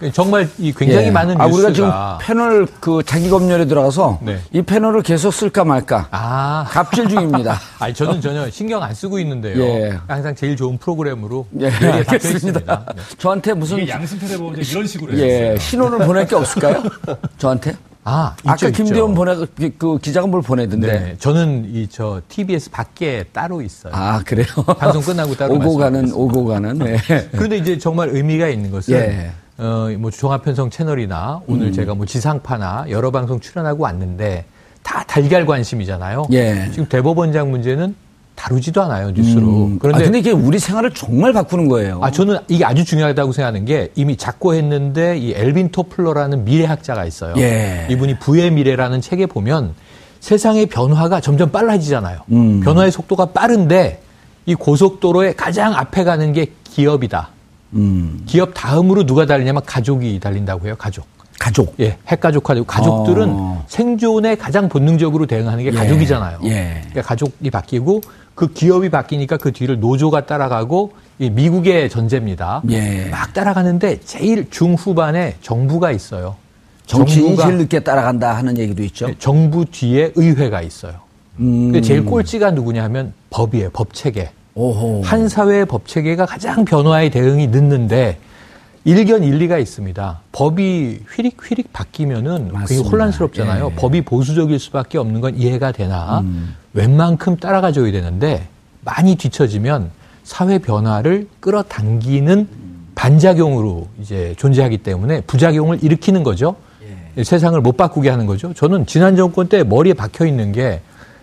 그 0.04 0.12
정말 0.12 0.48
이 0.58 0.72
굉장히 0.72 1.06
예. 1.06 1.10
많은 1.10 1.40
아, 1.40 1.46
뉴스가 1.46 1.68
우리가 1.68 1.72
지금 1.72 1.90
패널 2.20 2.66
그 2.80 3.02
자기 3.04 3.30
검열에 3.30 3.64
들어가서 3.66 4.18
네. 4.22 4.38
이 4.52 4.60
패널을 4.62 5.02
계속 5.02 5.32
쓸까 5.32 5.64
말까 5.64 6.08
아, 6.10 6.66
갑질 6.68 7.08
중입니다. 7.08 7.58
아니 7.80 7.94
저는 7.94 8.20
전혀 8.20 8.50
신경 8.50 8.82
안 8.82 8.94
쓰고 8.94 9.18
있는데요. 9.20 9.62
예. 9.62 9.98
항상 10.06 10.34
제일 10.34 10.56
좋은 10.56 10.76
프로그램으로 10.78 11.46
예, 11.60 11.70
알겠습니다. 11.70 12.84
네. 12.94 13.02
저한테 13.18 13.54
무슨 13.54 13.88
양승태 13.88 14.26
대법원장 14.26 14.62
이런 14.70 14.86
식으로 14.86 15.18
예, 15.18 15.52
했어요. 15.52 15.58
신호를 15.58 16.06
보낼 16.06 16.26
게 16.26 16.34
없을까요? 16.34 16.82
저한테? 17.38 17.74
아, 18.06 18.36
아까 18.44 18.68
김대원. 18.68 19.14
보내 19.14 19.34
그, 19.34 19.70
그 19.78 19.98
기자가 19.98 20.26
뭘 20.26 20.42
보내던데. 20.42 20.86
네, 20.86 21.16
저는 21.18 21.64
이 21.72 21.88
저 21.90 22.20
TBS 22.28 22.70
밖에 22.70 23.24
따로 23.32 23.62
있어요. 23.62 23.92
아 23.94 24.20
그래요? 24.26 24.46
방송 24.78 25.00
끝나고 25.00 25.34
따로 25.36 25.54
오고 25.54 25.76
가는. 25.78 26.12
오고 26.12 26.44
가는. 26.44 26.78
네. 26.78 26.98
그런데 27.32 27.56
이제 27.56 27.78
정말 27.78 28.10
의미가 28.10 28.48
있는 28.48 28.70
것은 28.70 28.94
예. 28.94 29.30
어, 29.58 29.88
뭐 29.98 30.10
종합편성 30.10 30.70
채널이나 30.70 31.42
음. 31.48 31.54
오늘 31.54 31.72
제가 31.72 31.94
뭐 31.94 32.06
지상파나 32.06 32.86
여러 32.90 33.10
방송 33.10 33.40
출연하고 33.40 33.84
왔는데 33.84 34.44
다 34.82 35.04
달걀 35.06 35.46
관심이잖아요. 35.46 36.26
예. 36.32 36.68
지금 36.70 36.86
대법원장 36.88 37.50
문제는 37.50 37.94
다루지도 38.34 38.82
않아요 38.82 39.12
뉴스로. 39.12 39.46
음, 39.46 39.78
그런데 39.78 40.02
아, 40.02 40.04
근데 40.04 40.18
이게 40.18 40.32
우리 40.32 40.58
생활을 40.58 40.92
정말 40.92 41.32
바꾸는 41.32 41.68
거예요. 41.68 42.00
아, 42.02 42.10
저는 42.10 42.38
이게 42.48 42.64
아주 42.64 42.84
중요하다고 42.84 43.32
생각하는 43.32 43.64
게 43.64 43.90
이미 43.94 44.16
작고했는데 44.16 45.18
이 45.18 45.32
엘빈 45.32 45.70
토플러라는 45.70 46.44
미래학자가 46.44 47.04
있어요. 47.04 47.34
예. 47.38 47.86
이분이 47.90 48.18
부의 48.18 48.50
미래라는 48.50 49.00
책에 49.00 49.26
보면 49.26 49.74
세상의 50.18 50.66
변화가 50.66 51.20
점점 51.20 51.52
빨라지잖아요. 51.52 52.20
음. 52.32 52.60
변화의 52.60 52.90
속도가 52.90 53.26
빠른데 53.26 54.00
이 54.46 54.54
고속도로에 54.54 55.34
가장 55.34 55.74
앞에 55.74 56.02
가는 56.02 56.32
게 56.32 56.46
기업이다. 56.64 57.33
음, 57.74 58.22
기업 58.26 58.52
다음으로 58.54 59.04
누가 59.04 59.26
달리냐면 59.26 59.62
가족이 59.64 60.20
달린다고 60.20 60.66
해요. 60.66 60.74
가족. 60.78 61.06
가족. 61.38 61.74
예, 61.80 61.98
핵가족화되고 62.06 62.64
가족들은 62.64 63.28
어. 63.30 63.64
생존에 63.68 64.36
가장 64.36 64.68
본능적으로 64.68 65.26
대응하는 65.26 65.64
게 65.64 65.70
예. 65.70 65.72
가족이잖아요. 65.72 66.38
예. 66.44 66.76
그러니까 66.80 67.02
가족이 67.02 67.50
바뀌고 67.50 68.00
그 68.34 68.52
기업이 68.52 68.88
바뀌니까 68.90 69.36
그 69.36 69.52
뒤를 69.52 69.80
노조가 69.80 70.26
따라가고 70.26 70.92
이 71.18 71.30
미국의 71.30 71.90
전제입니다. 71.90 72.62
예. 72.70 73.08
막 73.10 73.32
따라가는데 73.32 74.00
제일 74.00 74.48
중후반에 74.50 75.36
정부가 75.42 75.90
있어요. 75.90 76.36
정치인이 76.86 77.36
제일 77.36 77.58
늦게 77.58 77.80
따라간다 77.80 78.36
하는 78.36 78.58
얘기도 78.58 78.82
있죠. 78.84 79.06
네, 79.06 79.14
정부 79.18 79.64
뒤에 79.64 80.12
의회가 80.14 80.62
있어요. 80.62 80.94
음. 81.40 81.72
근데 81.72 81.80
제일 81.80 82.04
꼴찌가 82.04 82.50
누구냐 82.50 82.82
하면 82.84 83.12
법이에요. 83.30 83.70
법 83.72 83.92
체계. 83.94 84.30
오호. 84.54 85.02
한 85.02 85.28
사회의 85.28 85.66
법 85.66 85.86
체계가 85.86 86.26
가장 86.26 86.64
변화에 86.64 87.10
대응이 87.10 87.48
늦는데 87.48 88.18
일견 88.84 89.24
일리가 89.24 89.58
있습니다. 89.58 90.20
법이 90.32 91.00
휘릭휘릭 91.08 91.72
바뀌면은 91.72 92.36
굉장히 92.36 92.52
맞습니다. 92.52 92.90
혼란스럽잖아요. 92.90 93.70
예. 93.72 93.74
법이 93.74 94.02
보수적일 94.02 94.58
수밖에 94.58 94.98
없는 94.98 95.20
건 95.20 95.36
이해가 95.36 95.72
되나 95.72 96.20
음. 96.20 96.54
웬만큼 96.74 97.38
따라가 97.38 97.72
줘야 97.72 97.90
되는데 97.90 98.46
많이 98.84 99.16
뒤처지면 99.16 99.90
사회 100.22 100.58
변화를 100.58 101.28
끌어당기는 101.40 102.48
반작용으로 102.94 103.88
이제 104.00 104.34
존재하기 104.36 104.78
때문에 104.78 105.22
부작용을 105.22 105.82
일으키는 105.82 106.22
거죠. 106.22 106.56
예. 107.16 107.24
세상을 107.24 107.58
못 107.62 107.76
바꾸게 107.76 108.10
하는 108.10 108.26
거죠. 108.26 108.52
저는 108.52 108.86
지난 108.86 109.16
정권 109.16 109.48
때 109.48 109.64
머리에 109.64 109.94
박혀 109.94 110.26
있는 110.26 110.52
게 110.52 110.80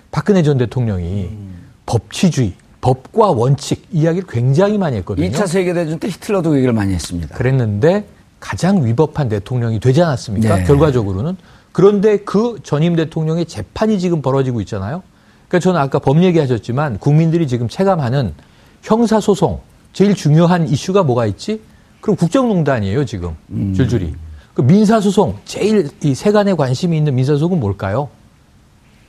박근혜 0.09 0.41
전 0.41 0.57
대통령이 0.57 1.29
음. 1.31 1.51
법치주의, 1.85 2.53
법과 2.81 3.31
원칙 3.31 3.88
이야기를 3.91 4.27
굉장히 4.27 4.77
많이 4.77 4.97
했거든요. 4.97 5.29
2차 5.29 5.47
세계대전 5.47 6.00
때 6.00 6.07
히틀러도 6.07 6.51
그 6.51 6.55
얘기를 6.57 6.73
많이 6.73 6.93
했습니다. 6.93 7.35
그랬는데 7.35 8.05
가장 8.39 8.83
위법한 8.85 9.29
대통령이 9.29 9.79
되지 9.79 10.01
않았습니까? 10.01 10.57
네. 10.57 10.63
결과적으로는. 10.63 11.38
그런데 11.71 12.17
그 12.17 12.59
전임 12.63 12.95
대통령의 12.95 13.45
재판이 13.45 14.00
지금 14.00 14.21
벌어지고 14.21 14.59
있잖아요. 14.61 15.03
그러니까 15.47 15.63
저는 15.63 15.79
아까 15.79 16.00
법 16.00 16.21
얘기하셨지만 16.23 16.97
국민들이 16.97 17.47
지금 17.47 17.69
체감하는 17.69 18.33
형사소송 18.81 19.61
제일 19.93 20.15
중요한 20.15 20.67
이슈가 20.67 21.03
뭐가 21.03 21.25
있지? 21.27 21.61
그럼 22.00 22.15
국정농단이에요, 22.15 23.05
지금. 23.05 23.35
음. 23.51 23.73
줄줄이. 23.75 24.13
그 24.53 24.61
민사소송, 24.61 25.38
제일 25.45 25.89
이 26.03 26.15
세간에 26.15 26.53
관심이 26.53 26.97
있는 26.97 27.15
민사소송은 27.15 27.59
뭘까요? 27.59 28.09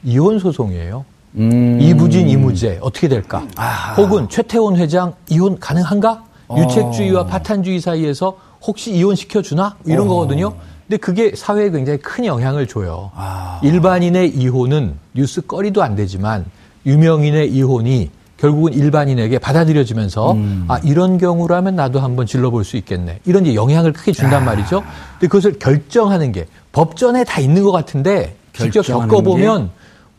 이혼소송이에요. 0.05 1.05
음. 1.37 1.79
이부진 1.81 2.29
이무죄 2.29 2.79
어떻게 2.83 3.09
될까? 3.09 3.47
아. 3.57 3.95
혹은 3.97 4.29
최태원 4.29 4.77
회장 4.77 5.15
이혼 5.29 5.59
가능한가? 5.59 6.25
어. 6.49 6.57
유책주의와 6.59 7.27
파탄주의 7.27 7.81
사이에서 7.81 8.37
혹시 8.61 8.93
이혼 8.93 9.15
시켜 9.15 9.41
주나? 9.43 9.77
이런 9.87 10.09
거거든요. 10.09 10.53
근데 10.87 10.99
그게 10.99 11.33
사회에 11.35 11.71
굉장히 11.71 11.99
큰 11.99 12.27
영향을 12.27 12.67
줘요. 12.67 13.11
아. 13.15 13.61
일반인의 13.63 14.31
이혼은 14.37 14.95
뉴스거리도 15.15 15.83
안 15.83 15.97
되지만 15.97 16.45
유명인의 16.85 17.51
이혼이 17.51 18.11
결국은 18.37 18.73
일반인에게 18.73 19.39
받아들여지면서 19.39 20.33
음. 20.33 20.65
아 20.67 20.79
이런 20.83 21.17
경우라면 21.17 21.77
나도 21.77 22.01
한번 22.01 22.27
질러볼 22.27 22.65
수 22.65 22.77
있겠네 22.77 23.21
이런 23.25 23.47
영향을 23.55 23.93
크게 23.93 24.11
준단 24.11 24.45
말이죠. 24.45 24.83
근데 25.13 25.29
그것을 25.29 25.59
결정하는 25.61 26.33
게 26.33 26.47
법전에 26.73 27.23
다 27.23 27.41
있는 27.41 27.63
것 27.63 27.71
같은데 27.71 28.35
직접 28.53 28.83
겪어보면 28.83 29.71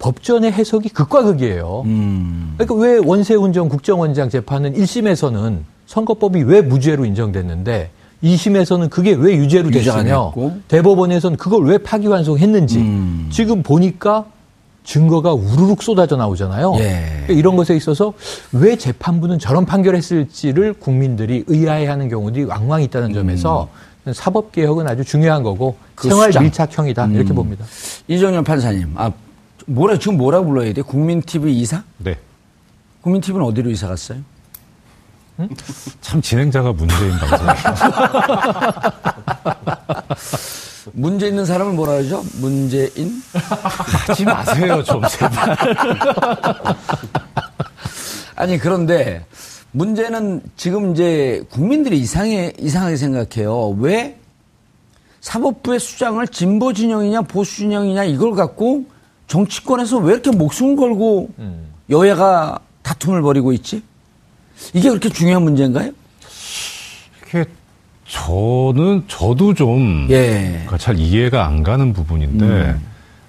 법전의 0.03 0.51
해석이 0.51 0.89
극과 0.89 1.23
극이에요. 1.23 1.83
음. 1.85 2.55
그러니까 2.57 2.75
왜 2.75 2.97
원세훈 2.97 3.53
전 3.53 3.69
국정원장 3.69 4.29
재판은 4.29 4.73
1심에서는 4.73 5.59
선거법이 5.87 6.43
왜 6.43 6.61
무죄로 6.61 7.05
인정됐는데 7.05 7.89
2심에서는 8.21 8.89
그게 8.89 9.13
왜 9.13 9.35
유죄로 9.37 9.71
됐으며. 9.71 10.33
대법원에서는 10.67 11.37
그걸 11.37 11.65
왜 11.65 11.77
파기환송했는지 11.77 12.79
음. 12.79 13.29
지금 13.31 13.63
보니까 13.63 14.25
증거가 14.83 15.31
우르륵 15.33 15.81
쏟아져 15.81 16.17
나오잖아요. 16.17 16.73
예. 16.79 17.05
그러니까 17.23 17.33
이런 17.33 17.55
것에 17.55 17.73
있어서 17.73 18.13
왜 18.51 18.75
재판부는 18.75 19.39
저런 19.39 19.65
판결했을지를 19.65 20.73
국민들이 20.73 21.45
의아해하는 21.47 22.09
경우들이 22.09 22.43
왕왕 22.43 22.81
있다는 22.83 23.13
점에서 23.13 23.69
사법 24.13 24.51
개혁은 24.51 24.85
아주 24.85 25.05
중요한 25.05 25.43
거고 25.43 25.77
음. 25.79 25.91
그 25.95 26.09
생활 26.09 26.27
수장. 26.27 26.43
밀착형이다 26.43 27.07
이렇게 27.07 27.31
음. 27.31 27.35
봅니다. 27.35 27.63
이정현 28.09 28.43
판사님, 28.43 28.91
아, 28.95 29.09
뭐라, 29.65 29.97
지금 29.97 30.17
뭐라 30.17 30.41
불러야 30.43 30.73
돼? 30.73 30.81
국민TV 30.81 31.57
이사? 31.59 31.83
네. 31.97 32.17
국민TV는 33.01 33.45
어디로 33.45 33.69
이사 33.69 33.87
갔어요? 33.87 34.19
참 36.01 36.21
진행자가 36.21 36.73
문제인 36.73 37.11
방송이에요. 37.17 37.55
문제 40.93 41.27
있는 41.27 41.45
사람을 41.45 41.73
뭐라 41.73 41.93
그러죠? 41.93 42.23
문재인? 42.39 43.21
하지 44.07 44.25
마세요, 44.25 44.83
좀 44.83 45.01
제발. 45.09 45.57
아니, 48.35 48.57
그런데 48.57 49.25
문제는 49.71 50.41
지금 50.55 50.91
이제 50.91 51.43
국민들이 51.49 51.99
이상해, 51.99 52.53
이상하게 52.59 52.97
생각해요. 52.97 53.69
왜 53.79 54.19
사법부의 55.21 55.79
수장을 55.79 56.27
진보 56.27 56.73
진영이냐 56.73 57.21
보수 57.21 57.57
진영이냐 57.57 58.03
이걸 58.03 58.35
갖고 58.35 58.85
정치권에서 59.33 59.97
왜 59.97 60.13
이렇게 60.13 60.29
목숨 60.29 60.75
걸고 60.75 61.29
여야가 61.89 62.59
다툼을 62.83 63.23
벌이고 63.23 63.51
있지? 63.53 63.81
이게 64.75 64.89
그렇게 64.89 65.09
중요한 65.09 65.41
문제인가요? 65.41 65.91
이게 67.27 67.45
저는 68.07 69.05
저도 69.07 69.55
좀 69.55 70.05
예. 70.11 70.51
그러니까 70.51 70.77
잘 70.77 70.99
이해가 70.99 71.47
안 71.47 71.63
가는 71.63 71.93
부분인데 71.93 72.45
음. 72.45 72.85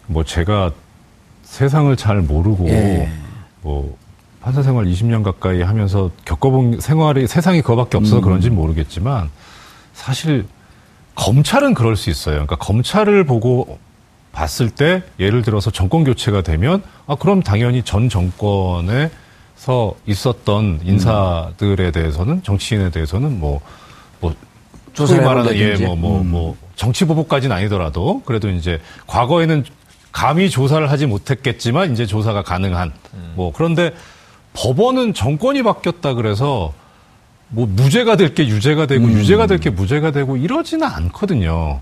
뭐 0.06 0.24
제가 0.24 0.72
세상을 1.44 1.96
잘 1.96 2.20
모르고 2.20 2.68
예. 2.68 3.10
뭐 3.62 3.96
판사 4.42 4.62
생활 4.62 4.84
20년 4.84 5.22
가까이 5.22 5.62
하면서 5.62 6.10
겪어본 6.26 6.80
생활이 6.80 7.26
세상이 7.26 7.62
그거밖에 7.62 7.96
없어서 7.96 8.18
음. 8.18 8.22
그런지 8.22 8.50
는 8.50 8.56
모르겠지만 8.56 9.30
사실 9.94 10.44
검찰은 11.14 11.72
그럴 11.72 11.96
수 11.96 12.10
있어요. 12.10 12.34
그러니까 12.34 12.56
검찰을 12.56 13.24
보고 13.24 13.78
봤을 14.34 14.68
때 14.70 15.02
예를 15.20 15.42
들어서 15.42 15.70
정권 15.70 16.04
교체가 16.04 16.42
되면 16.42 16.82
아 17.06 17.14
그럼 17.14 17.42
당연히 17.42 17.82
전 17.82 18.08
정권에서 18.08 19.94
있었던 20.06 20.80
인사들에 20.84 21.90
대해서는 21.92 22.42
정치인에 22.42 22.90
대해서는 22.90 23.38
뭐뭐 23.38 24.34
조사를 24.94 25.22
소위 25.22 25.26
말하는 25.26 25.54
해보든지. 25.54 25.82
예, 25.82 25.86
뭐, 25.86 25.96
뭐, 25.96 26.20
음. 26.20 26.30
뭐, 26.30 26.56
정치 26.76 27.04
보복까지는 27.04 27.54
아니더라도 27.54 28.22
그래도 28.24 28.50
이제 28.50 28.80
과거에는 29.06 29.64
감히 30.12 30.50
조사를 30.50 30.88
하지 30.90 31.06
못했겠지만 31.06 31.92
이제 31.92 32.06
조사가 32.06 32.42
가능한 32.42 32.92
뭐 33.34 33.52
그런데 33.52 33.92
법원은 34.52 35.14
정권이 35.14 35.62
바뀌었다 35.64 36.14
그래서 36.14 36.72
뭐 37.48 37.66
무죄가 37.66 38.16
될 38.16 38.34
게 38.34 38.46
유죄가 38.48 38.86
되고 38.86 39.04
음. 39.04 39.12
유죄가 39.12 39.46
될 39.46 39.58
게 39.58 39.70
무죄가 39.70 40.10
되고 40.12 40.36
이러지는 40.36 40.86
않거든요. 40.86 41.80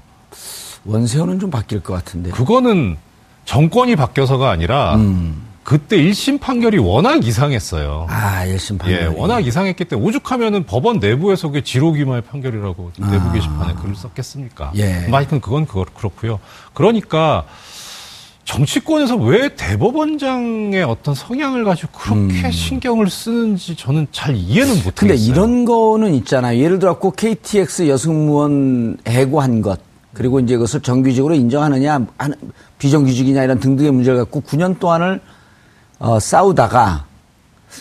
원세훈은 0.85 1.39
좀 1.39 1.51
바뀔 1.51 1.83
것 1.83 1.95
같은데. 1.95 2.31
그거는 2.31 2.97
정권이 3.45 3.97
바뀌어서가 3.97 4.51
아니라 4.51 4.97
음. 4.97 5.43
그때 5.63 5.97
1심 5.97 6.41
판결이 6.41 6.79
워낙 6.79 7.25
이상했어요. 7.25 8.07
아, 8.09 8.45
1심 8.47 8.79
판결. 8.79 9.01
예, 9.01 9.07
워낙 9.07 9.47
이상했기 9.47 9.85
때문에 9.85 10.09
오죽하면은 10.09 10.65
법원 10.65 10.99
내부에서 10.99 11.49
그게 11.49 11.63
지로기마의 11.63 12.23
판결이라고 12.23 12.93
내부 12.99 13.29
아. 13.29 13.33
게시판에 13.33 13.75
글을 13.75 13.95
썼겠습니까? 13.95 14.73
예. 14.77 15.07
뭐 15.09 15.19
하여튼 15.19 15.41
그건 15.41 15.67
그거 15.67 15.85
그렇고요. 15.95 16.41
그러니까 16.75 17.45
정치권에서 18.45 19.17
왜 19.17 19.55
대법원장의 19.55 20.83
어떤 20.83 21.15
성향을 21.15 21.65
가지고 21.65 21.93
그렇게 21.93 22.51
신경을 22.51 23.09
쓰는지 23.09 23.77
저는 23.77 24.09
잘 24.11 24.35
이해는 24.35 24.83
못하겠어요. 24.83 24.91
음. 24.91 24.95
근데 24.97 25.15
이런 25.15 25.65
거는 25.65 26.13
있잖아요. 26.15 26.59
예를 26.59 26.81
들어 26.81 26.93
갖고 26.95 27.13
KTX 27.13 27.89
여승무원 27.89 28.99
해고한 29.07 29.63
것 29.63 29.79
그리고 30.15 30.41
이제 30.41 30.55
그것을 30.57 30.81
정규직으로 30.81 31.35
인정하느냐 31.35 32.07
안- 32.19 32.35
비정규직이냐 32.79 33.45
이런 33.45 33.59
등등의 33.61 33.91
문제를 33.93 34.19
갖고 34.21 34.41
9년 34.43 34.79
동안을 34.79 35.21
어, 35.99 36.19
싸우다가 36.19 37.05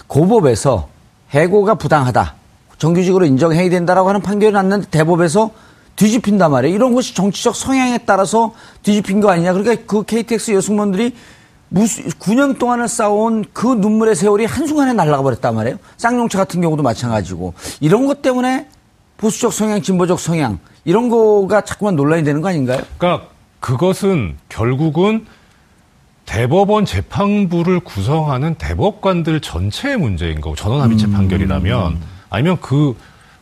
고법에서 0.07 0.87
해고가 1.31 1.75
부당하다. 1.75 2.35
정규직으로 2.77 3.25
인정해야 3.25 3.69
된다라고 3.69 4.09
하는 4.09 4.21
판결이 4.21 4.53
났는데 4.53 4.87
대법에서 4.89 5.51
뒤집힌단 5.95 6.51
말이에요. 6.51 6.73
이런 6.75 6.93
것이 6.95 7.13
정치적 7.13 7.55
성향에 7.55 7.99
따라서 7.99 8.53
뒤집힌 8.83 9.21
거 9.21 9.29
아니냐. 9.29 9.53
그러니까 9.53 9.83
그 9.85 10.03
KTX 10.03 10.51
여승무원들이 10.51 11.15
무수 11.69 12.01
9년 12.03 12.57
동안을 12.57 12.87
쌓아온 12.87 13.45
그 13.53 13.67
눈물의 13.67 14.15
세월이 14.15 14.45
한순간에 14.45 14.93
날아가 14.93 15.21
버렸단 15.21 15.55
말이에요. 15.55 15.77
쌍용차 15.97 16.37
같은 16.39 16.61
경우도 16.61 16.83
마찬가지고. 16.83 17.53
이런 17.79 18.07
것 18.07 18.21
때문에 18.21 18.67
보수적 19.17 19.53
성향, 19.53 19.81
진보적 19.81 20.19
성향, 20.19 20.59
이런 20.85 21.09
거가 21.09 21.61
자꾸만 21.61 21.95
논란이 21.95 22.23
되는 22.23 22.41
거 22.41 22.49
아닌가요? 22.49 22.81
그러니까 22.97 23.27
그것은 23.59 24.37
결국은 24.49 25.25
대법원 26.25 26.85
재판부를 26.85 27.81
구성하는 27.81 28.55
대법관들 28.55 29.41
전체의 29.41 29.97
문제인 29.97 30.39
거고 30.41 30.55
전원합의체 30.55 31.07
음. 31.07 31.13
판결이라면 31.13 31.99
아니면 32.29 32.57
그 32.61 32.95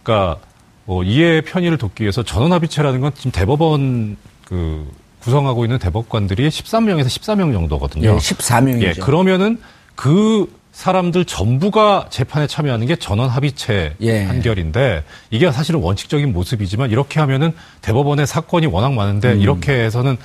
그러니까 0.03 0.39
뭐 0.85 1.03
이해의 1.03 1.43
편의를 1.43 1.77
돕기 1.77 2.03
위해서 2.03 2.23
전원합의체라는 2.23 2.99
건 3.01 3.11
지금 3.15 3.31
대법원 3.31 4.17
그 4.45 4.89
구성하고 5.21 5.65
있는 5.65 5.77
대법관들이 5.77 6.49
13명에서 6.49 7.05
14명 7.05 7.53
정도거든요. 7.53 8.09
예, 8.09 8.15
14명이죠. 8.15 8.83
예, 8.83 8.93
그러면은 8.93 9.59
그 9.95 10.51
사람들 10.71 11.25
전부가 11.25 12.07
재판에 12.09 12.47
참여하는 12.47 12.87
게 12.87 12.95
전원 12.95 13.29
합의체 13.29 13.95
예. 13.99 14.27
판결인데 14.27 15.03
이게 15.29 15.51
사실은 15.51 15.81
원칙적인 15.81 16.31
모습이지만 16.31 16.91
이렇게 16.91 17.19
하면은 17.19 17.53
대법원의 17.81 18.27
사건이 18.27 18.67
워낙 18.67 18.93
많은데 18.93 19.33
음. 19.33 19.41
이렇게 19.41 19.73
해서는 19.73 20.17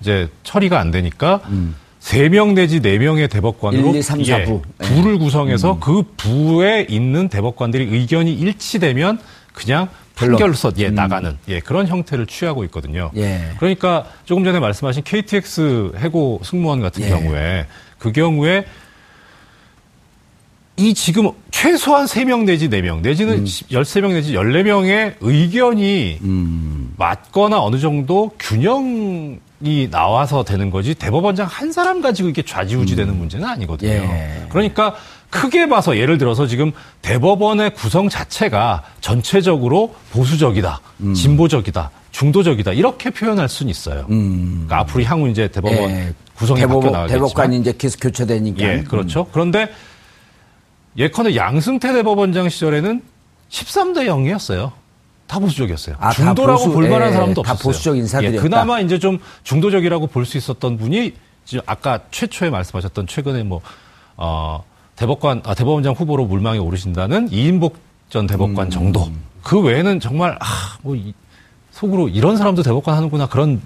이제 0.00 0.28
처리가 0.44 0.78
안 0.78 0.90
되니까 0.90 1.42
세명 2.00 2.54
내지 2.54 2.80
네명의 2.80 3.28
대법관으로 3.28 3.90
1, 3.90 3.96
2, 3.96 4.02
3, 4.02 4.24
4 4.24 4.40
예, 4.40 4.44
부. 4.44 4.62
예. 4.82 4.86
부를 4.86 5.18
구성해서 5.18 5.78
그 5.80 6.04
부에 6.16 6.86
있는 6.88 7.28
대법관들이 7.28 7.88
의견이 7.90 8.32
일치되면 8.32 9.18
그냥 9.52 9.88
판결서 10.14 10.72
예, 10.78 10.90
나가는 10.90 11.36
예, 11.48 11.60
그런 11.60 11.86
형태를 11.86 12.26
취하고 12.26 12.64
있거든요. 12.64 13.10
음. 13.14 13.20
예. 13.20 13.50
그러니까 13.58 14.06
조금 14.24 14.44
전에 14.44 14.58
말씀하신 14.58 15.02
KTX 15.04 15.92
해고 15.98 16.40
승무원 16.44 16.80
같은 16.80 17.04
예. 17.04 17.08
경우에 17.08 17.66
그 17.98 18.12
경우에 18.12 18.64
이 20.78 20.94
지금 20.94 21.30
최소한 21.50 22.06
3명 22.06 22.44
내지 22.44 22.68
4명 22.68 23.00
내지는 23.00 23.44
13명 23.44 24.12
내지 24.12 24.34
14명의 24.34 25.14
의견이 25.20 26.20
맞거나 26.96 27.60
어느 27.60 27.78
정도 27.78 28.30
균형이 28.38 29.90
나와서 29.90 30.44
되는 30.44 30.70
거지 30.70 30.94
대법원장 30.94 31.48
한 31.50 31.72
사람 31.72 32.00
가지고 32.00 32.28
이게 32.28 32.42
좌지우지 32.42 32.94
되는 32.94 33.18
문제는 33.18 33.46
아니거든요. 33.46 33.90
예. 33.90 34.46
그러니까 34.50 34.94
크게 35.30 35.68
봐서 35.68 35.96
예를 35.96 36.16
들어서 36.16 36.46
지금 36.46 36.70
대법원의 37.02 37.74
구성 37.74 38.08
자체가 38.08 38.84
전체적으로 39.00 39.94
보수적이다, 40.12 40.80
진보적이다, 41.14 41.90
중도적이다 42.12 42.72
이렇게 42.72 43.10
표현할 43.10 43.48
수는 43.48 43.70
있어요. 43.70 44.06
그러니까 44.06 44.78
앞으로 44.78 45.02
향후 45.02 45.28
이제 45.28 45.48
대법원 45.48 45.90
예. 45.90 46.14
구성이 46.36 46.60
바뀌어 46.60 46.68
대법원, 46.68 46.92
나가겠지만 46.92 47.26
대법관이 47.26 47.58
이제 47.58 47.74
계속 47.76 48.00
교체되니까. 48.00 48.62
예, 48.64 48.84
그렇죠. 48.84 49.26
그런데 49.32 49.68
예컨대 50.98 51.36
양승태 51.36 51.92
대법원장 51.92 52.48
시절에는 52.48 53.02
13대 53.50 54.06
0이었어요. 54.06 54.72
다 55.26 55.38
보수적이었어요. 55.38 55.96
아, 55.98 56.08
다 56.10 56.12
중도라고 56.12 56.64
보수, 56.64 56.72
볼 56.72 56.88
만한 56.88 57.08
예, 57.10 57.12
사람도 57.12 57.42
다 57.42 57.52
없었어요. 57.52 57.72
보수적 57.72 57.96
인사들이었다. 57.96 58.36
예, 58.36 58.40
그나마 58.42 58.80
이제 58.80 58.98
좀 58.98 59.18
중도적이라고 59.44 60.08
볼 60.08 60.24
수 60.24 60.36
있었던 60.38 60.76
분이 60.76 61.14
지금 61.44 61.62
아까 61.66 62.00
최초에 62.10 62.50
말씀하셨던 62.50 63.06
최근에 63.06 63.42
뭐 63.44 63.60
어, 64.16 64.64
대법관 64.96 65.42
아, 65.44 65.54
대법원장 65.54 65.94
후보로 65.94 66.26
물망에 66.26 66.58
오르신다는 66.58 67.30
이인복 67.30 67.76
전 68.08 68.26
대법관 68.26 68.66
음. 68.66 68.70
정도. 68.70 69.10
그 69.42 69.60
외에는 69.60 70.00
정말 70.00 70.36
아뭐 70.40 70.96
속으로 71.70 72.08
이런 72.08 72.36
사람도 72.36 72.62
대법관 72.62 72.96
하는구나 72.96 73.28
그런 73.28 73.62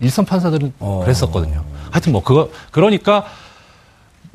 일선 0.00 0.24
판사들은 0.24 0.72
어. 0.78 1.00
그랬었거든요. 1.04 1.64
하여튼 1.90 2.12
뭐 2.12 2.22
그거 2.22 2.50
그러니까 2.70 3.26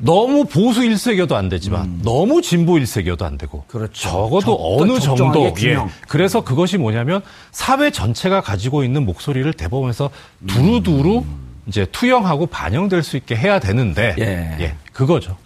너무 0.02 0.44
보수 0.46 0.82
일색이어도 0.82 1.36
안 1.36 1.48
되지만 1.48 2.00
너무 2.02 2.40
진보 2.42 2.78
일색이어도 2.78 3.24
안 3.24 3.36
되고 3.36 3.58
음. 3.58 3.64
그렇죠. 3.68 4.08
적어도 4.08 4.40
적- 4.40 4.58
어느 4.60 4.98
정도 4.98 5.52
예. 5.62 5.76
그래서 6.08 6.42
그것이 6.42 6.78
뭐냐면 6.78 7.20
사회 7.52 7.90
전체가 7.90 8.40
가지고 8.40 8.82
있는 8.82 9.04
목소리를 9.04 9.52
대법원에서 9.52 10.10
두루두루 10.46 11.22
이제 11.66 11.86
투영하고 11.92 12.46
반영될 12.46 13.02
수 13.02 13.16
있게 13.16 13.36
해야 13.36 13.60
되는데 13.60 14.14
예. 14.18 14.56
예, 14.60 14.74
그거죠. 14.92 15.36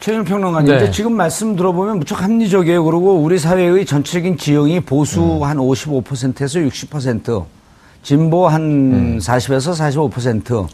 최윤 0.00 0.24
평론가님, 0.24 0.78
네. 0.78 0.90
지금 0.90 1.12
말씀 1.14 1.54
들어보면 1.56 1.98
무척 1.98 2.22
합리적이에요. 2.22 2.82
그리고 2.84 3.16
우리 3.18 3.38
사회의 3.38 3.84
전체적인 3.84 4.38
지형이 4.38 4.80
보수 4.80 5.44
한 5.44 5.58
55%에서 5.58 6.60
60%, 6.60 7.44
진보 8.02 8.48
한 8.48 9.18
40에서 9.18 10.10
45%, 10.10 10.66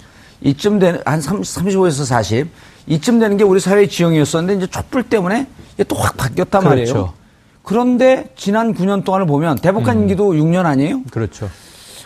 이쯤 0.42 0.78
되는, 0.78 1.00
한 1.04 1.20
30, 1.20 1.64
35에서 1.64 2.04
40, 2.04 2.48
이쯤 2.86 3.18
되는 3.18 3.36
게 3.36 3.44
우리 3.44 3.60
사회의 3.60 3.88
지형이었었는데 3.88 4.58
이제 4.58 4.66
촛불 4.70 5.02
때문에 5.02 5.46
이게 5.74 5.84
또확 5.84 6.16
바뀌었단 6.16 6.64
말이에요. 6.64 6.92
그렇죠. 6.92 7.14
그런데 7.62 8.30
지난 8.36 8.74
9년 8.74 9.04
동안을 9.04 9.26
보면 9.26 9.56
대법관 9.56 10.00
임기도 10.00 10.32
6년 10.32 10.66
아니에요? 10.66 11.02
그렇죠. 11.10 11.48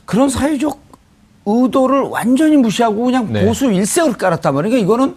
그런 0.05 0.29
사회적 0.29 0.79
의도를 1.45 2.03
완전히 2.03 2.57
무시하고 2.57 3.05
그냥 3.05 3.33
네. 3.33 3.45
보수 3.45 3.71
일색을 3.71 4.14
깔았단 4.14 4.55
말이에요. 4.55 4.71
그러니까 4.71 4.85
이거는 4.85 5.17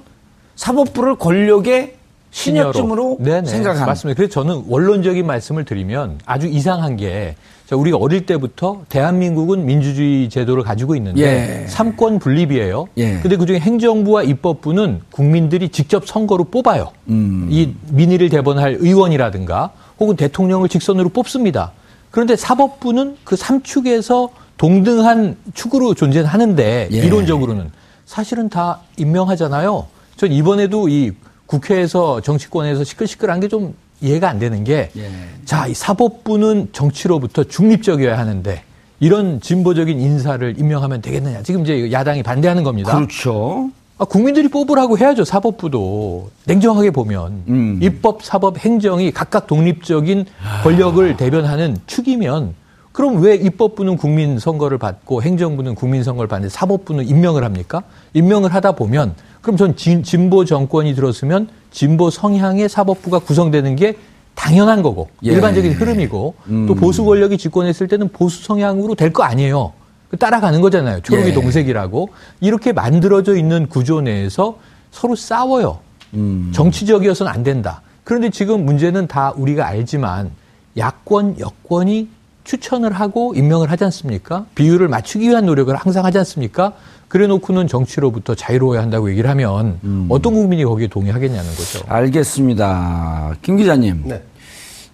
사법부를 0.56 1.16
권력의 1.16 1.96
신여쯤으로. 2.32 3.18
생각하는. 3.46 3.86
맞습니다. 3.86 4.18
그래서 4.18 4.34
저는 4.34 4.64
원론적인 4.68 5.26
말씀을 5.26 5.66
드리면 5.66 6.20
아주 6.26 6.48
이상한 6.48 6.96
게 6.96 7.36
자, 7.68 7.76
우리가 7.76 7.98
어릴 7.98 8.26
때부터 8.26 8.84
대한민국은 8.90 9.66
민주주의 9.66 10.30
제도를 10.30 10.64
가지고 10.64 10.96
있는데 10.96 11.64
예. 11.64 11.68
삼권 11.68 12.20
분립이에요. 12.20 12.88
예. 12.98 13.20
근데 13.20 13.38
그중에 13.38 13.60
행정부와 13.60 14.24
입법부는 14.24 15.02
국민들이 15.10 15.70
직접 15.70 16.06
선거로 16.06 16.46
뽑아요. 16.46 16.92
음. 17.08 17.48
이 17.50 17.74
민의를 17.92 18.30
대변할 18.30 18.78
의원이라든가 18.80 19.72
혹은 20.00 20.16
대통령을 20.16 20.68
직선으로 20.68 21.10
뽑습니다. 21.10 21.72
그런데 22.10 22.36
사법부는 22.36 23.18
그 23.24 23.38
삼축에서 23.38 24.30
동등한 24.58 25.38
축으로 25.54 25.94
존재하는데 25.94 26.90
예. 26.92 26.98
이론적으로는 26.98 27.72
사실은 28.06 28.50
다 28.50 28.82
임명하잖아요. 28.98 29.88
전 30.18 30.32
이번에도 30.32 30.90
이 30.90 31.14
국회에서 31.56 32.22
정치권에서 32.22 32.84
시끌시끌한 32.84 33.40
게 33.40 33.48
좀 33.48 33.74
이해가 34.02 34.30
안 34.30 34.40
되는 34.40 34.64
게 34.64 34.90
예. 34.98 35.10
자, 35.46 35.68
이 35.68 35.74
사법부는 35.74 36.70
정치로부터 36.72 37.44
중립적이어야 37.44 38.18
하는데 38.18 38.64
이런 39.00 39.40
진보적인 39.42 40.00
인사를 40.00 40.56
임명하면 40.58 41.02
되겠느냐. 41.02 41.44
지금 41.44 41.62
이제 41.62 41.92
야당이 41.92 42.24
반대하는 42.24 42.64
겁니다. 42.64 42.96
그렇죠. 42.96 43.70
아, 43.98 44.06
국민들이 44.06 44.48
뽑으라고 44.48 44.98
해야죠. 44.98 45.24
사법부도 45.24 46.32
냉정하게 46.46 46.90
보면 46.92 47.44
음. 47.48 47.80
입법, 47.82 48.24
사법, 48.24 48.58
행정이 48.58 49.12
각각 49.12 49.46
독립적인 49.48 50.26
권력을 50.64 51.18
대변하는 51.18 51.78
축이면 51.86 52.56
그럼 52.92 53.22
왜 53.22 53.36
입법부는 53.36 53.98
국민 53.98 54.40
선거를 54.40 54.78
받고 54.80 55.22
행정부는 55.22 55.76
국민 55.76 56.04
선거를 56.04 56.28
받는데 56.28 56.52
사법부는 56.52 57.08
임명을 57.08 57.44
합니까? 57.44 57.84
임명을 58.14 58.54
하다 58.54 58.72
보면 58.74 59.14
그럼 59.42 59.58
전 59.58 59.76
진, 59.76 60.04
진보 60.04 60.46
정권이 60.46 60.94
들었으면 60.96 61.48
진보 61.72 62.10
성향의 62.10 62.70
사법부가 62.70 63.20
구성되는 63.20 63.76
게 63.76 63.98
당연한 64.36 64.82
거고 64.82 65.10
예. 65.26 65.32
일반적인 65.32 65.74
흐름이고 65.74 66.36
음. 66.48 66.68
또 66.68 66.76
보수 66.76 67.04
권력이 67.06 67.38
집권했을 67.38 67.88
때는 67.88 68.10
보수 68.10 68.44
성향으로 68.44 68.96
될 68.96 69.12
거 69.12 69.24
아니에요. 69.24 69.74
그 70.10 70.18
따라가는 70.18 70.62
거잖아요. 70.62 71.02
초록이 71.02 71.30
예. 71.30 71.34
동색이라고 71.34 72.10
이렇게 72.42 72.72
만들어져 72.74 73.36
있는 73.36 73.68
구조 73.68 74.02
내에서 74.02 74.58
서로 74.92 75.16
싸워요. 75.16 75.80
음. 76.14 76.52
정치적이어서는 76.54 77.32
안 77.32 77.44
된다. 77.44 77.82
그런데 78.04 78.30
지금 78.30 78.66
문제는 78.66 79.08
다 79.08 79.32
우리가 79.36 79.68
알지만 79.68 80.32
야권, 80.78 81.40
여권이 81.40 82.10
추천을 82.44 82.92
하고 82.94 83.34
임명을 83.36 83.70
하지 83.72 83.84
않습니까? 83.86 84.46
비율을 84.56 84.88
맞추기 84.88 85.30
위한 85.30 85.46
노력을 85.46 85.74
항상 85.76 86.06
하지 86.06 86.18
않습니까? 86.20 86.74
그래 87.08 87.28
놓고는 87.28 87.68
정치로부터 87.68 88.36
자유로워야 88.36 88.82
한다고 88.82 89.10
얘기를 89.12 89.30
하면 89.30 89.80
음. 89.84 90.08
어떤 90.10 90.34
국민이 90.34 90.64
거기에 90.64 90.88
동의하겠냐는 90.88 91.50
거죠. 91.52 91.84
알겠습니다. 91.88 93.36
김 93.42 93.58
기자님. 93.58 94.04
네. 94.06 94.24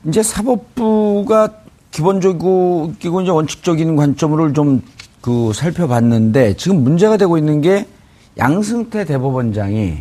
이제 0.07 0.23
사법부가 0.23 1.53
기본적이고 1.91 2.93
이제 2.99 3.29
원칙적인 3.29 3.95
관점으로 3.95 4.53
좀 4.53 4.81
그 5.27 5.51
살펴봤는데 5.53 6.55
지금 6.55 6.83
문제가 6.83 7.17
되고 7.17 7.37
있는 7.37 7.59
게 7.59 7.85
양승태 8.37 9.03
대법원장이 9.03 9.97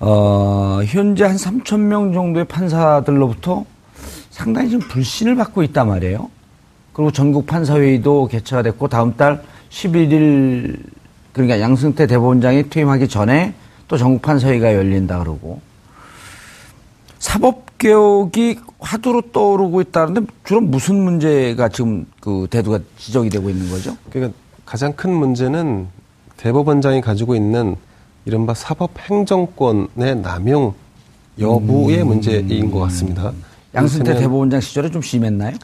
어 0.00 0.80
현재 0.84 1.24
한 1.24 1.36
3천 1.36 1.80
명 1.80 2.12
정도의 2.12 2.44
판사들로부터 2.44 3.64
상당히 4.32 4.70
좀 4.70 4.80
불신을 4.80 5.36
받고 5.36 5.62
있단 5.62 5.86
말이에요. 5.86 6.28
그리고 6.92 7.12
전국 7.12 7.46
판사회의도 7.46 8.28
개최가 8.28 8.62
됐고 8.62 8.88
다음 8.88 9.14
달 9.16 9.44
11일 9.70 10.82
그러니까 11.32 11.60
양승태 11.60 12.06
대법원장이 12.06 12.68
퇴임하기 12.68 13.08
전에 13.08 13.54
또 13.88 13.96
전국 13.96 14.22
판사회의가 14.22 14.74
열린다 14.74 15.18
그러고 15.18 15.60
사법 17.18 17.78
개혁이 17.78 18.58
화두로 18.78 19.22
떠오르고 19.32 19.80
있다는데 19.82 20.22
주로 20.44 20.60
무슨 20.60 20.96
문제가 20.96 21.68
지금 21.68 22.06
그 22.20 22.46
대두가 22.50 22.80
지적이 22.98 23.30
되고 23.30 23.48
있는 23.48 23.70
거죠? 23.70 23.96
그러니까 24.10 24.36
가장 24.64 24.92
큰 24.94 25.12
문제는 25.12 25.88
대법원장이 26.38 27.00
가지고 27.00 27.34
있는 27.34 27.76
이른바 28.24 28.54
사법 28.54 28.98
행정권의 28.98 30.16
남용 30.22 30.74
여부의 31.38 32.04
문제인 32.04 32.70
것 32.70 32.80
같습니다. 32.80 33.32
양승태 33.74 34.14
대법원장 34.14 34.60
시절에 34.60 34.90
좀 34.90 35.02
심했나요? 35.02 35.56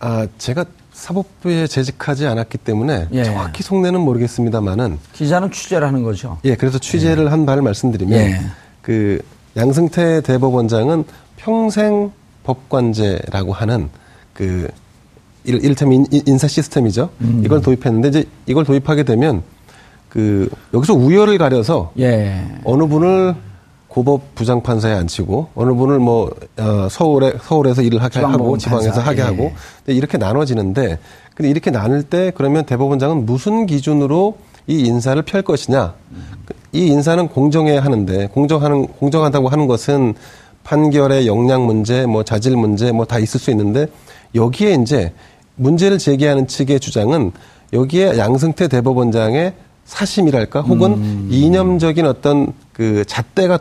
아, 0.00 0.26
제가 0.38 0.64
사법부에 0.92 1.66
재직하지 1.66 2.26
않았기 2.26 2.58
때문에 2.58 3.08
예. 3.12 3.24
정확히 3.24 3.62
속내는 3.62 4.00
모르겠습니다만은 4.00 4.98
기자는 5.12 5.50
취재를 5.50 5.86
하는 5.86 6.02
거죠. 6.02 6.38
예, 6.44 6.54
그래서 6.56 6.78
취재를 6.78 7.30
한 7.32 7.46
바를 7.46 7.62
말씀드리면 7.62 8.18
예. 8.18 8.40
그 8.82 9.20
양승태 9.56 10.22
대법원장은 10.22 11.04
평생 11.36 12.10
법관제라고 12.44 13.52
하는 13.52 13.88
그 14.32 14.68
일- 15.44 15.64
이를테면 15.64 16.06
인- 16.10 16.22
인사 16.26 16.48
시스템이죠. 16.48 17.10
음. 17.20 17.42
이걸 17.44 17.60
도입했는데 17.62 18.08
이제 18.08 18.24
이걸 18.46 18.64
도입하게 18.64 19.02
되면 19.04 19.42
그 20.08 20.48
여기서 20.74 20.94
우열을 20.94 21.38
가려서 21.38 21.92
예. 21.98 22.42
어느 22.64 22.84
분을 22.86 23.34
고법 23.96 24.34
부장판사에 24.34 24.92
앉히고 24.92 25.48
어느 25.54 25.72
분을 25.72 25.98
뭐 25.98 26.30
어, 26.58 26.86
서울에 26.90 27.32
서울에서 27.42 27.80
일을 27.80 28.02
하게 28.02 28.20
하고 28.20 28.58
지방에서 28.58 28.90
판사. 28.90 29.00
하게 29.10 29.20
예. 29.20 29.24
하고 29.24 29.52
근데 29.86 29.96
이렇게 29.96 30.18
나눠지는데 30.18 30.98
근데 31.34 31.48
이렇게 31.50 31.70
나눌 31.70 32.02
때 32.02 32.30
그러면 32.36 32.66
대법원장은 32.66 33.24
무슨 33.24 33.64
기준으로 33.64 34.36
이 34.66 34.80
인사를 34.80 35.22
펼 35.22 35.40
것이냐 35.40 35.94
이 36.74 36.88
인사는 36.88 37.26
공정해야 37.28 37.82
하는데 37.82 38.26
공정하는 38.34 38.86
공정하다고 38.86 39.48
하는 39.48 39.66
것은 39.66 40.12
판결의 40.62 41.26
역량 41.26 41.64
문제 41.64 42.04
뭐 42.04 42.22
자질 42.22 42.54
문제 42.54 42.92
뭐 42.92 43.06
다 43.06 43.18
있을 43.18 43.40
수 43.40 43.50
있는데 43.50 43.86
여기에 44.34 44.74
이제 44.82 45.14
문제를 45.54 45.96
제기하는 45.96 46.48
측의 46.48 46.80
주장은 46.80 47.32
여기에 47.72 48.18
양승태 48.18 48.68
대법원장의 48.68 49.54
사심이랄까 49.86 50.60
혹은 50.60 50.92
음. 50.92 51.28
이념적인 51.30 52.04
어떤 52.04 52.52
그 52.74 53.02
잣대가 53.06 53.58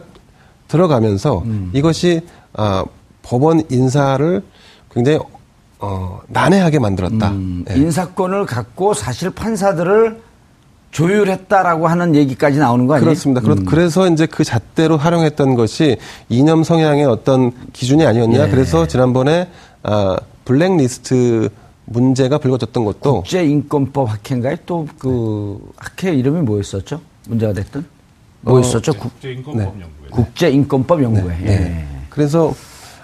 들어가면서 0.68 1.40
음. 1.46 1.72
이것이 1.74 2.22
아, 2.54 2.84
법원 3.22 3.62
인사를 3.70 4.42
굉장히 4.92 5.20
어, 5.80 6.22
난해하게 6.30 6.80
만들었다. 6.80 7.32
음, 7.32 7.66
예. 7.70 7.76
인사권을 7.76 8.46
갖고 8.46 8.94
사실 8.94 9.30
판사들을 9.30 10.22
조율했다라고 10.92 11.88
하는 11.88 12.16
얘기까지 12.16 12.58
나오는 12.60 12.88
거 12.88 12.94
아니에요? 12.96 13.06
그렇습니다. 13.06 13.42
그렇- 13.42 13.58
음. 13.58 13.66
그래서 13.66 14.08
이제 14.10 14.26
그 14.26 14.44
잣대로 14.46 14.96
활용했던 14.98 15.56
것이 15.56 15.98
이념 16.30 16.64
성향의 16.64 17.06
어떤 17.06 17.52
기준이 17.74 18.06
아니었냐. 18.06 18.48
예. 18.48 18.50
그래서 18.50 18.88
지난번에 18.88 19.50
아, 19.84 20.16
블랙리스트 20.46 21.50
문제가 21.86 22.38
불거졌던 22.38 22.86
것도 22.86 23.14
국제인권법 23.22 24.10
학회인가요? 24.10 24.56
또그 24.66 25.60
학회 25.76 26.14
이름이 26.16 26.42
뭐였었죠? 26.42 27.02
문제가 27.28 27.54
됐던? 27.54 27.86
뭐였었죠? 28.42 28.94
국- 28.94 29.02
국제인권법 29.14 29.58
네. 29.58 29.64
연구회. 29.84 30.05
국제인권법 30.12 31.04
연구회. 31.04 31.38
네. 31.44 31.52
예. 31.52 31.86
그래서 32.10 32.54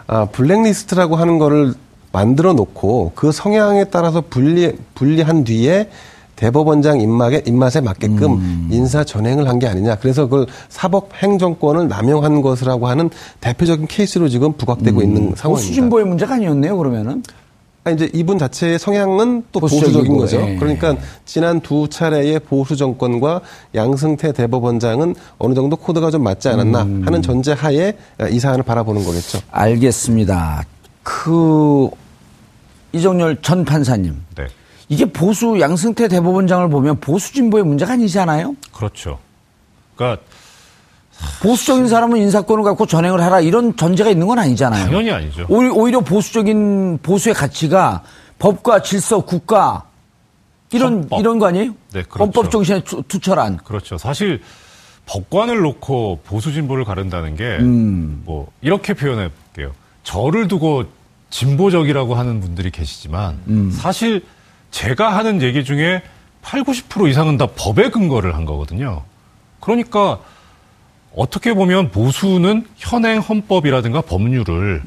아, 0.07 0.25
블랙리스트라고 0.25 1.15
하는 1.15 1.37
거를 1.39 1.73
만들어 2.11 2.53
놓고 2.53 3.13
그 3.15 3.31
성향에 3.31 3.85
따라서 3.85 4.21
분리 4.21 4.73
분리한 4.95 5.43
뒤에 5.45 5.89
대법원장 6.35 6.99
입맛에 6.99 7.43
입맛에 7.45 7.81
맞게끔 7.81 8.33
음. 8.33 8.67
인사 8.71 9.03
전행을 9.03 9.47
한 9.47 9.59
게 9.59 9.67
아니냐. 9.67 9.97
그래서 9.97 10.23
그걸 10.23 10.47
사법 10.69 11.11
행정권을 11.15 11.87
남용한 11.87 12.41
것이라고 12.41 12.87
하는 12.87 13.09
대표적인 13.41 13.85
케이스로 13.87 14.27
지금 14.27 14.53
부각되고 14.53 15.01
있는 15.03 15.33
상황입니다. 15.35 15.47
음. 15.47 15.51
보수진보의 15.51 16.05
문제가 16.07 16.33
아니었네요, 16.35 16.77
그러면은. 16.77 17.21
아, 17.83 17.89
이제 17.89 18.09
이분 18.13 18.37
자체의 18.37 18.77
성향은 18.77 19.45
또 19.51 19.59
보수적이고, 19.59 19.91
보수적인 19.91 20.17
거죠. 20.17 20.53
예. 20.53 20.55
그러니까 20.57 20.95
지난 21.25 21.61
두 21.61 21.87
차례의 21.89 22.39
보수 22.41 22.75
정권과 22.75 23.41
양승태 23.73 24.33
대법원장은 24.33 25.15
어느 25.39 25.53
정도 25.55 25.75
코드가 25.75 26.11
좀 26.11 26.23
맞지 26.23 26.49
않았나 26.49 26.83
음. 26.83 27.01
하는 27.03 27.21
전제 27.23 27.53
하에 27.53 27.93
이 28.29 28.39
사안을 28.39 28.63
바라보는 28.63 29.03
거겠죠. 29.03 29.39
알겠습니다. 29.49 30.63
그, 31.01 31.89
이정렬 32.93 33.41
전 33.41 33.65
판사님. 33.65 34.21
네. 34.35 34.47
이게 34.87 35.05
보수 35.05 35.59
양승태 35.59 36.07
대법원장을 36.07 36.69
보면 36.69 36.99
보수 36.99 37.33
진보의 37.33 37.63
문제가 37.63 37.93
아니잖아요? 37.93 38.55
그렇죠. 38.73 39.17
그러니까 39.95 40.21
보수적인 41.41 41.87
사람은 41.87 42.17
인사권을 42.19 42.63
갖고 42.63 42.85
전행을 42.85 43.21
하라 43.21 43.41
이런 43.41 43.75
전제가 43.75 44.09
있는 44.09 44.27
건 44.27 44.39
아니잖아요. 44.39 44.85
당연히 44.85 45.11
아니죠. 45.11 45.45
오히려, 45.49 46.01
보수적인 46.01 46.99
보수의 47.01 47.35
가치가 47.35 48.03
법과 48.39 48.81
질서, 48.81 49.21
국가 49.21 49.83
이런 50.71 50.93
헌법. 50.93 51.19
이런 51.19 51.39
거 51.39 51.47
아니에요? 51.47 51.71
네, 51.93 52.03
그렇죠. 52.03 52.23
헌법 52.23 52.51
정신에 52.51 52.83
투, 52.83 53.03
투철한. 53.07 53.57
그렇죠. 53.57 53.97
사실 53.97 54.41
법관을 55.05 55.59
놓고 55.61 56.21
보수 56.23 56.53
진보를 56.53 56.85
가른다는 56.85 57.35
게 57.35 57.43
뭐 57.43 57.59
음. 57.59 58.23
이렇게 58.61 58.93
표현해 58.93 59.29
볼게요. 59.29 59.73
저를 60.03 60.47
두고 60.47 60.85
진보적이라고 61.29 62.15
하는 62.15 62.39
분들이 62.39 62.71
계시지만 62.71 63.39
음. 63.47 63.71
사실 63.71 64.23
제가 64.71 65.15
하는 65.17 65.41
얘기 65.41 65.63
중에 65.63 66.01
8, 66.41 66.63
90% 66.63 67.09
이상은 67.09 67.37
다 67.37 67.47
법에 67.55 67.89
근거를 67.89 68.35
한 68.35 68.45
거거든요. 68.45 69.03
그러니까 69.59 70.19
어떻게 71.15 71.53
보면 71.53 71.91
보수는 71.91 72.65
현행 72.77 73.19
헌법이라든가 73.19 74.01
법률을 74.01 74.81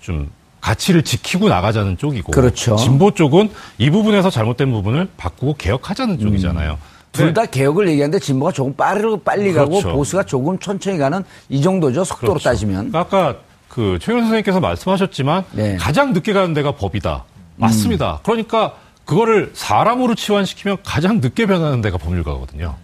좀 0.00 0.30
가치를 0.60 1.02
지키고 1.02 1.48
나가자는 1.48 1.98
쪽이고 1.98 2.30
음. 2.30 2.32
그렇죠. 2.32 2.76
진보 2.76 3.10
쪽은 3.10 3.50
이 3.78 3.90
부분에서 3.90 4.30
잘못된 4.30 4.70
부분을 4.72 5.08
바꾸고 5.16 5.56
개혁하자는 5.58 6.18
쪽이잖아요. 6.18 6.78
둘 7.12 7.26
네. 7.26 7.32
다 7.32 7.46
개혁을 7.46 7.88
얘기하는데 7.88 8.18
진보가 8.18 8.52
조금 8.52 8.74
빠르고 8.74 9.18
빨리 9.18 9.52
가고 9.52 9.70
그렇죠. 9.70 9.92
보수가 9.92 10.24
조금 10.24 10.58
천천히 10.58 10.98
가는 10.98 11.22
이 11.48 11.62
정도죠. 11.62 12.02
속도로 12.04 12.32
그렇죠. 12.34 12.48
따지면. 12.48 12.90
그러니까 12.90 12.98
아까 13.00 13.36
그 13.68 13.98
최윤 14.00 14.20
선생님께서 14.20 14.60
말씀하셨지만 14.60 15.44
네. 15.52 15.76
가장 15.76 16.12
늦게 16.12 16.32
가는 16.32 16.54
데가 16.54 16.72
법이다. 16.72 17.24
맞습니다. 17.56 18.20
그러니까 18.24 18.74
그거를 19.04 19.52
사람으로 19.54 20.14
치환시키면 20.14 20.78
가장 20.82 21.20
늦게 21.20 21.46
변하는 21.46 21.80
데가 21.82 21.98
법률가거든요. 21.98 22.74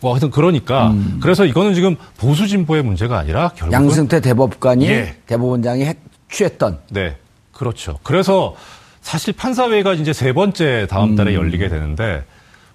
뭐 0.00 0.12
하여튼 0.12 0.30
그러니까 0.30 0.94
그래서 1.20 1.44
이거는 1.44 1.74
지금 1.74 1.96
보수 2.18 2.48
진보의 2.48 2.82
문제가 2.82 3.18
아니라 3.18 3.50
결국은 3.50 3.72
양승태 3.72 4.20
대법관이 4.20 4.86
예. 4.88 5.16
대법원장이 5.26 5.84
했- 5.84 5.98
취했던 6.30 6.78
네, 6.90 7.16
그렇죠. 7.52 7.98
그래서 8.02 8.54
사실 9.00 9.32
판사회가 9.32 9.94
이제 9.94 10.12
세 10.12 10.32
번째 10.32 10.86
다음 10.90 11.16
달에 11.16 11.34
열리게 11.34 11.68
되는데 11.68 12.22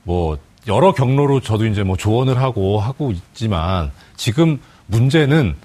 뭐 0.03 0.37
여러 0.67 0.93
경로로 0.93 1.39
저도 1.41 1.65
이제 1.67 1.83
뭐 1.83 1.95
조언을 1.97 2.37
하고 2.41 2.79
하고 2.79 3.11
있지만 3.11 3.91
지금 4.15 4.59
문제는 4.87 5.55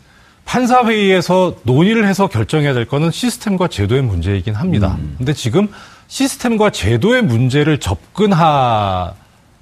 판사회의에서 0.44 1.56
논의를 1.62 2.06
해서 2.06 2.26
결정해야 2.26 2.74
될 2.74 2.84
거는 2.86 3.10
시스템과 3.10 3.68
제도의 3.68 4.02
문제이긴 4.02 4.54
합니다. 4.54 4.98
근데 5.16 5.32
지금 5.32 5.68
시스템과 6.08 6.70
제도의 6.70 7.22
문제를 7.22 7.78
접근하 7.78 9.14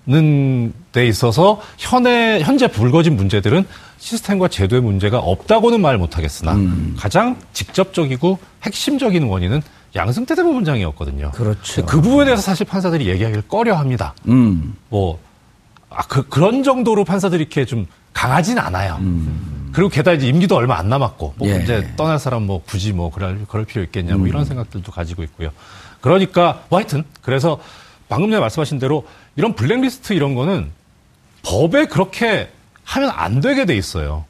는 0.08 0.72
데 0.98 1.06
있어서 1.06 1.60
현에 1.76 2.40
현재 2.40 2.66
불거진 2.66 3.14
문제들은 3.14 3.66
시스템과 3.98 4.48
제도의 4.48 4.80
문제가 4.82 5.18
없다고는 5.18 5.80
말 5.80 5.98
못하겠으나 5.98 6.56
가장 6.96 7.36
직접적이고 7.52 8.38
핵심적인 8.62 9.24
원인은 9.24 9.60
양승태 9.94 10.34
대법원장이었거든요. 10.34 11.30
그렇죠. 11.32 11.84
그 11.86 12.00
부분에 12.00 12.24
대해서 12.24 12.42
사실 12.42 12.66
판사들이 12.66 13.06
얘기하기를 13.06 13.42
꺼려합니다. 13.48 14.14
음. 14.28 14.74
뭐 14.88 15.18
아, 15.90 16.02
그, 16.06 16.26
그런 16.28 16.62
정도로 16.62 17.04
판사들이 17.04 17.42
이렇게 17.42 17.64
좀 17.64 17.86
강하진 18.12 18.58
않아요. 18.58 18.98
그리고 19.72 19.88
게다가 19.88 20.16
이제 20.16 20.26
임기도 20.26 20.56
얼마 20.56 20.76
안 20.78 20.88
남았고, 20.88 21.34
뭐 21.36 21.48
예. 21.48 21.62
이제 21.62 21.92
떠날 21.96 22.18
사람 22.18 22.44
뭐 22.44 22.62
굳이 22.66 22.92
뭐 22.92 23.10
그럴, 23.10 23.44
그럴 23.48 23.64
필요 23.64 23.82
있겠냐, 23.84 24.16
뭐 24.16 24.26
이런 24.26 24.44
생각들도 24.44 24.90
가지고 24.92 25.22
있고요. 25.22 25.50
그러니까, 26.00 26.62
뭐 26.68 26.78
하여튼, 26.78 27.04
그래서 27.22 27.58
방금 28.08 28.30
전에 28.30 28.40
말씀하신 28.40 28.78
대로 28.78 29.06
이런 29.38 29.55
블랙리스트 29.55 30.14
이런 30.14 30.35
거는 30.35 30.66
법에 31.44 31.87
그렇게 31.87 32.48
하면 32.83 33.11
안 33.14 33.40
되게 33.40 33.64
돼 33.66 33.77
있어요. 33.77 34.24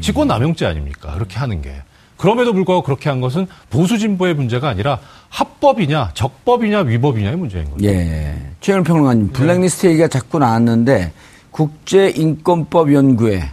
직권 0.00 0.26
남용죄 0.26 0.66
아닙니까? 0.66 1.14
그렇게 1.14 1.38
하는 1.38 1.62
게. 1.62 1.72
그럼에도 2.16 2.52
불구하고 2.52 2.82
그렇게 2.82 3.08
한 3.08 3.20
것은 3.20 3.46
보수 3.70 3.98
진보의 3.98 4.34
문제가 4.34 4.68
아니라 4.68 4.98
합법이냐, 5.28 6.10
적법이냐, 6.14 6.80
위법이냐의 6.80 7.36
문제인 7.36 7.70
거죠. 7.70 7.84
예. 7.84 8.34
최영일 8.60 8.84
평론가님, 8.84 9.28
블랙리스트 9.28 9.86
얘기가 9.86 10.08
자꾸 10.08 10.40
나왔는데 10.40 11.12
국제인권법 11.52 12.92
연구회 12.92 13.48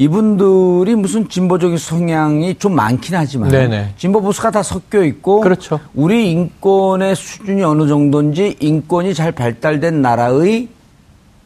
이분들이 0.00 0.94
무슨 0.94 1.28
진보적인 1.28 1.76
성향이 1.76 2.54
좀 2.54 2.74
많긴 2.74 3.14
하지만 3.16 3.50
네네. 3.50 3.92
진보 3.98 4.22
보수가 4.22 4.50
다 4.50 4.62
섞여 4.62 5.04
있고 5.04 5.42
그렇죠. 5.42 5.78
우리 5.94 6.30
인권의 6.30 7.14
수준이 7.14 7.62
어느 7.62 7.86
정도인지 7.86 8.56
인권이 8.60 9.12
잘 9.12 9.30
발달된 9.32 10.00
나라의 10.00 10.68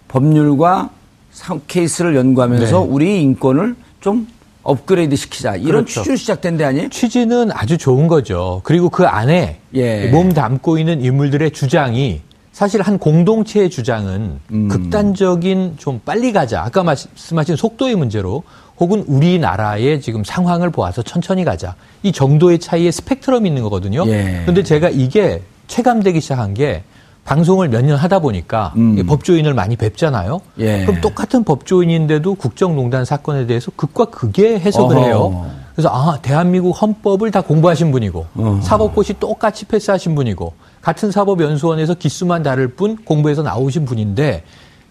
법률과 0.07 0.91
사- 1.33 1.59
케이스를 1.67 2.15
연구하면서 2.15 2.79
네. 2.81 2.87
우리 2.89 3.23
인권을 3.23 3.75
좀 4.01 4.29
업그레이드 4.63 5.17
시키자 5.17 5.57
이런 5.57 5.83
그렇죠. 5.85 5.95
취지로 6.03 6.15
시작된 6.15 6.57
데 6.57 6.65
아니에요? 6.65 6.89
취지는 6.91 7.51
아주 7.51 7.77
좋은 7.77 8.07
거죠. 8.07 8.61
그리고 8.63 8.89
그 8.89 9.05
안에 9.05 9.59
예. 9.75 10.07
몸 10.13 10.33
담고 10.33 10.79
있는 10.79 11.03
인물들의 11.05 11.51
주장이 11.51 12.21
사실 12.55 12.81
한 12.83 12.99
공동체의 13.01 13.69
주장은 13.69 14.39
음. 14.53 14.69
극단적인 14.69 15.75
좀 15.77 16.01
빨리 16.05 16.33
가자. 16.33 16.63
아까 16.63 16.85
말씀하신 16.85 17.57
속도의 17.57 17.97
문제로 17.97 18.45
혹은 18.79 19.05
우리나라의 19.09 20.01
지금 20.01 20.23
상황을 20.23 20.71
보아서 20.71 21.03
천천히 21.03 21.45
가자. 21.45 21.75
이 22.05 22.13
정도의 22.13 22.61
차이의 22.61 22.93
스펙트럼이 22.93 23.49
있는 23.49 23.65
거거든요. 23.65 24.05
예. 24.07 24.43
그런데 24.43 24.63
제가 24.63 24.89
이게 24.89 25.43
체감되기 25.67 26.21
시작한 26.21 26.55
게 26.55 26.85
방송을 27.25 27.71
몇 27.71 27.83
년 27.85 27.97
하다 27.97 28.21
보니까 28.21 28.73
음. 28.77 29.05
법조인을 29.05 29.53
많이 29.53 29.75
뵙잖아요. 29.75 30.41
예. 30.61 30.85
그럼 30.85 31.01
똑같은 31.01 31.43
법조인인데도 31.43 32.37
국정농단 32.37 33.05
사건에 33.05 33.47
대해서 33.47 33.73
극과 33.75 34.05
극의 34.07 34.61
해석을 34.61 34.97
어허. 34.97 35.05
해요. 35.07 35.51
그래서 35.75 35.89
아 35.89 36.19
대한민국 36.23 36.71
헌법을 36.81 37.33
다 37.33 37.41
공부하신 37.41 37.91
분이고 37.91 38.27
어. 38.35 38.61
사법고시 38.63 39.15
똑같이 39.19 39.65
패스하신 39.65 40.15
분이고 40.15 40.53
같은 40.85 41.11
사법연수원에서 41.11 41.95
기수만 41.95 42.43
다를 42.43 42.69
뿐 42.69 42.97
공부해서 43.07 43.43
나오신 43.43 43.87
분인데 43.87 44.43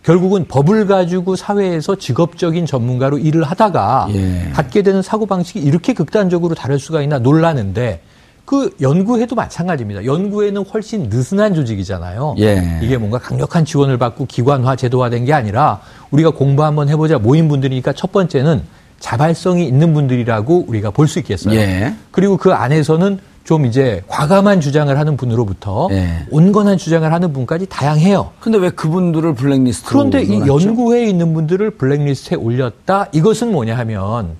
결국은 0.01 0.45
법을 0.47 0.87
가지고 0.87 1.35
사회에서 1.35 1.95
직업적인 1.95 2.65
전문가로 2.65 3.19
일을 3.19 3.43
하다가 3.43 4.07
예. 4.09 4.49
갖게 4.53 4.81
되는 4.81 5.03
사고 5.03 5.27
방식이 5.27 5.59
이렇게 5.59 5.93
극단적으로 5.93 6.55
다를 6.55 6.79
수가 6.79 7.03
있나 7.03 7.19
놀라는데 7.19 8.01
그 8.43 8.75
연구회도 8.81 9.35
마찬가지입니다. 9.35 10.03
연구회는 10.03 10.65
훨씬 10.65 11.03
느슨한 11.09 11.53
조직이잖아요. 11.53 12.35
예. 12.39 12.79
이게 12.81 12.97
뭔가 12.97 13.19
강력한 13.19 13.63
지원을 13.63 13.99
받고 13.99 14.25
기관화, 14.25 14.75
제도화된 14.75 15.25
게 15.25 15.33
아니라 15.33 15.79
우리가 16.09 16.31
공부 16.31 16.63
한번 16.63 16.89
해보자 16.89 17.19
모인 17.19 17.47
분들이니까 17.47 17.93
첫 17.93 18.11
번째는 18.11 18.63
자발성이 18.99 19.67
있는 19.67 19.93
분들이라고 19.93 20.65
우리가 20.67 20.89
볼 20.89 21.07
수 21.07 21.19
있겠어요. 21.19 21.53
예. 21.55 21.93
그리고 22.09 22.35
그 22.35 22.51
안에서는 22.51 23.19
좀 23.43 23.65
이제 23.65 24.03
과감한 24.07 24.61
주장을 24.61 24.97
하는 24.97 25.17
분으로부터 25.17 25.89
예. 25.91 26.25
온건한 26.31 26.77
주장을 26.77 27.11
하는 27.11 27.33
분까지 27.33 27.65
다양해요. 27.65 28.31
근데 28.39 28.57
왜 28.57 28.69
그분들을 28.69 29.35
블랙리스트로 29.35 29.89
그런데 29.89 30.23
이? 30.23 30.39
연구회에 30.39 31.05
있는 31.09 31.33
분들을 31.33 31.71
블랙리스트에 31.71 32.37
올렸다? 32.37 33.07
이것은 33.11 33.51
뭐냐 33.51 33.77
하면 33.79 34.35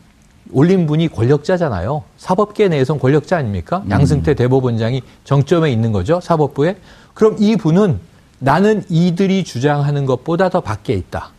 올린 0.54 0.88
분이 0.88 1.10
권력자잖아요. 1.10 2.04
사법계 2.18 2.70
내에선 2.70 3.00
권력자 3.00 3.38
아닙니까? 3.38 3.82
음. 3.86 3.92
양승태 3.92 4.36
대법원장이 4.36 5.02
정점에 5.26 5.72
있는 5.72 5.92
거죠. 5.92 6.22
사법부에. 6.22 6.78
그럼 7.14 7.36
이 7.40 7.58
분은 7.58 8.00
나는 8.40 8.84
이들이 8.90 9.44
주장하는 9.44 10.06
것보다 10.06 10.50
더 10.50 10.62
밖에 10.62 10.94
있다. 10.94 11.32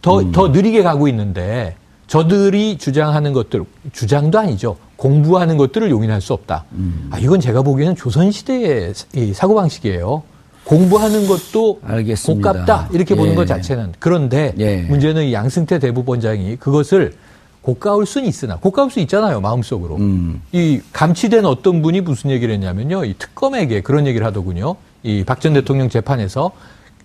더, 0.00 0.20
음. 0.20 0.32
더 0.32 0.48
느리게 0.48 0.82
가고 0.82 1.08
있는데 1.08 1.76
저들이 2.06 2.78
주장하는 2.78 3.32
것들, 3.32 3.64
주장도 3.92 4.38
아니죠. 4.38 4.76
공부하는 5.10 5.56
것들을 5.56 5.90
용인할 5.90 6.20
수 6.20 6.34
없다. 6.34 6.64
음. 6.72 7.08
아, 7.10 7.18
이건 7.18 7.40
제가 7.40 7.62
보기에는 7.62 7.96
조선시대의 7.96 8.92
이 9.14 9.32
사고방식이에요. 9.32 10.22
공부하는 10.64 11.26
것도 11.26 11.80
알겠습니다. 11.82 12.52
고깝다. 12.52 12.88
이렇게 12.92 13.14
보는 13.14 13.32
예. 13.32 13.34
것 13.34 13.46
자체는. 13.46 13.94
그런데 13.98 14.52
예. 14.58 14.82
문제는 14.82 15.24
이 15.24 15.32
양승태 15.32 15.78
대법원장이 15.78 16.56
그것을 16.56 17.14
고가울 17.62 18.04
수는 18.04 18.28
있으나 18.28 18.56
고가울 18.56 18.90
수 18.90 19.00
있잖아요 19.00 19.40
마음속으로 19.40 19.96
음. 19.96 20.40
이 20.52 20.80
감치된 20.94 21.44
어떤 21.46 21.82
분이 21.82 22.00
무슨 22.02 22.30
얘기를 22.30 22.54
했냐면요 22.54 23.04
이 23.04 23.14
특검에게 23.18 23.80
그런 23.82 24.06
얘기를 24.06 24.26
하더군요 24.26 24.76
이 25.02 25.24
박 25.24 25.40
전 25.40 25.52
대통령 25.54 25.88
재판에서 25.90 26.52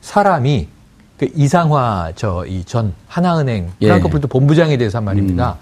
사람이 0.01 0.67
그 1.17 1.27
이상화 1.35 2.13
저 2.15 2.45
이 2.47 2.63
전 2.65 2.93
하나은행 3.07 3.71
예. 3.81 3.87
프랑크푸르트 3.87 4.27
본부장에 4.27 4.77
대해서 4.77 4.97
한 4.99 5.05
말입니다 5.05 5.57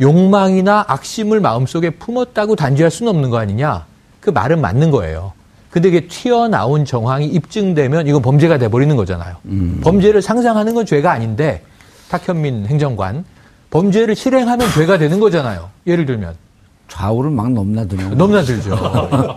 욕망이나 0.00 0.84
악심을 0.88 1.40
마음속에 1.40 1.90
품었다고 1.90 2.56
단죄할 2.56 2.90
수는 2.90 3.10
없는 3.10 3.30
거 3.30 3.38
아니냐 3.38 3.86
그 4.20 4.30
말은 4.30 4.60
맞는 4.60 4.90
거예요 4.90 5.32
근데 5.70 5.88
이게 5.88 6.06
튀어나온 6.06 6.84
정황이 6.84 7.26
입증되면 7.26 8.06
이건 8.06 8.22
범죄가 8.22 8.58
돼버리는 8.58 8.94
거잖아요 8.96 9.36
범죄를 9.82 10.22
상상하는 10.22 10.74
건 10.74 10.86
죄가 10.86 11.10
아닌데 11.12 11.62
탁현민 12.10 12.66
행정관 12.66 13.24
범죄를 13.70 14.16
실행하면 14.16 14.70
죄가 14.72 14.98
되는 14.98 15.20
거잖아요. 15.20 15.68
예를 15.86 16.06
들면 16.06 16.34
좌우를 16.88 17.30
막 17.30 17.52
넘나드네요. 17.52 18.14
넘나들죠. 18.14 19.36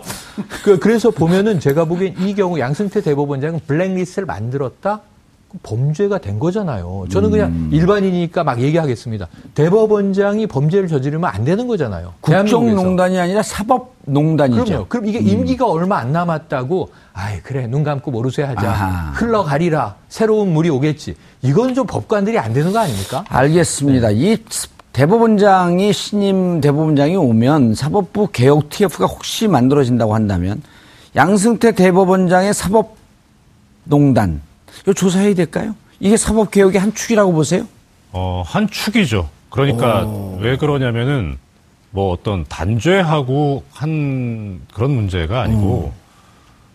그, 0.64 0.78
그래서 0.78 1.10
보면은 1.10 1.60
제가 1.60 1.84
보기엔 1.84 2.16
이 2.18 2.34
경우 2.34 2.58
양승태 2.58 3.02
대법원장은 3.02 3.60
블랙리스트를 3.66 4.24
만들었다? 4.26 5.00
범죄가 5.62 6.18
된 6.18 6.38
거잖아요. 6.38 7.04
저는 7.10 7.30
그냥 7.30 7.50
음. 7.50 7.70
일반인이니까 7.72 8.44
막 8.44 8.60
얘기하겠습니다. 8.60 9.28
대법원장이 9.54 10.46
범죄를 10.46 10.88
저지르면 10.88 11.30
안 11.32 11.44
되는 11.44 11.66
거잖아요. 11.66 12.14
국정농단이 12.20 13.18
아니라 13.18 13.42
사법농단이죠. 13.42 14.64
그럼요. 14.64 14.86
그럼 14.88 15.06
이게 15.06 15.18
임기가 15.18 15.66
얼마 15.68 15.98
안 15.98 16.12
남았다고, 16.12 16.90
아이, 17.12 17.40
그래, 17.40 17.66
눈 17.66 17.84
감고 17.84 18.10
모르쇠 18.10 18.42
하자. 18.42 18.68
아하. 18.68 19.10
흘러가리라. 19.12 19.96
새로운 20.08 20.52
물이 20.52 20.70
오겠지. 20.70 21.16
이건 21.42 21.74
좀 21.74 21.86
법관들이 21.86 22.38
안 22.38 22.52
되는 22.52 22.72
거 22.72 22.78
아닙니까? 22.78 23.24
알겠습니다. 23.28 24.10
이 24.12 24.38
대법원장이 24.92 25.92
신임 25.92 26.60
대법원장이 26.60 27.16
오면 27.16 27.74
사법부 27.74 28.28
개혁 28.32 28.68
TF가 28.68 29.06
혹시 29.06 29.48
만들어진다고 29.48 30.14
한다면 30.14 30.62
양승태 31.16 31.72
대법원장의 31.72 32.52
사법농단 32.54 34.42
이거 34.82 34.92
조사해야 34.92 35.34
될까요? 35.34 35.74
이게 36.00 36.16
사법 36.16 36.50
개혁의 36.50 36.80
한 36.80 36.94
축이라고 36.94 37.32
보세요? 37.32 37.66
어, 38.12 38.42
한 38.46 38.68
축이죠. 38.68 39.28
그러니까 39.50 40.06
왜 40.40 40.56
그러냐면은 40.56 41.36
뭐 41.90 42.10
어떤 42.12 42.44
단죄하고 42.48 43.64
한 43.70 44.62
그런 44.72 44.92
문제가 44.92 45.42
아니고 45.42 45.92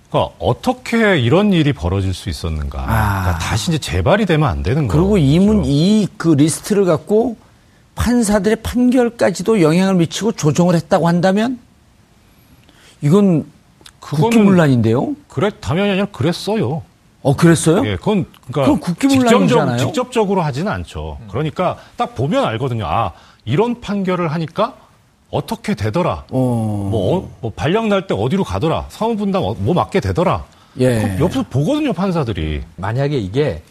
그러니까 0.10 0.36
어떻게 0.40 1.20
이런 1.20 1.52
일이 1.54 1.74
벌어질 1.74 2.14
수 2.14 2.30
있었는가. 2.30 2.80
아. 2.82 3.22
그러니까 3.24 3.40
다시 3.40 3.72
이제 3.72 3.78
재발이 3.80 4.26
되면 4.26 4.48
안 4.48 4.62
되는 4.64 4.88
거죠. 4.88 5.00
그리고 5.00 5.18
이문 5.18 5.64
이 5.66 6.08
그 6.18 6.30
리스트를 6.30 6.86
갖고 6.86 7.36
판사들의 7.96 8.58
판결까지도 8.58 9.62
영향을 9.62 9.96
미치고 9.96 10.34
조정을 10.34 10.76
했다고 10.76 11.08
한다면 11.08 11.60
이건 13.02 13.46
국기문란인데요. 14.00 15.16
그래 15.28 15.50
당연히 15.60 15.90
아니라 15.92 16.06
그랬어요. 16.06 16.84
어 17.24 17.36
그랬어요? 17.36 17.86
예, 17.86 17.96
그건 17.96 18.26
그러니까 18.48 18.64
그럼 18.64 18.80
국기문란이잖아요. 18.80 19.78
직접적, 19.78 19.88
직접적 20.12 20.32
으로 20.32 20.42
하지는 20.42 20.72
않죠. 20.72 21.18
그러니까 21.30 21.78
딱 21.96 22.16
보면 22.16 22.46
알거든요. 22.46 22.86
아 22.86 23.12
이런 23.46 23.82
판결을 23.82 24.32
하니까 24.32 24.76
어떻게 25.30 25.76
되더라. 25.76 26.24
어. 26.30 26.88
뭐, 26.92 27.18
어, 27.18 27.30
뭐 27.42 27.52
발령 27.56 27.90
날 27.90 28.08
때 28.08 28.14
어디로 28.18 28.44
가더라. 28.44 28.86
사무분담 28.90 29.44
어- 29.44 29.56
뭐 29.60 29.74
맞게 29.74 30.00
되더라. 30.00 30.46
예. 30.80 31.18
옆에서 31.20 31.44
보거든요 31.50 31.92
판사들이. 31.92 32.62
만약에 32.78 33.18
이게 33.18 33.62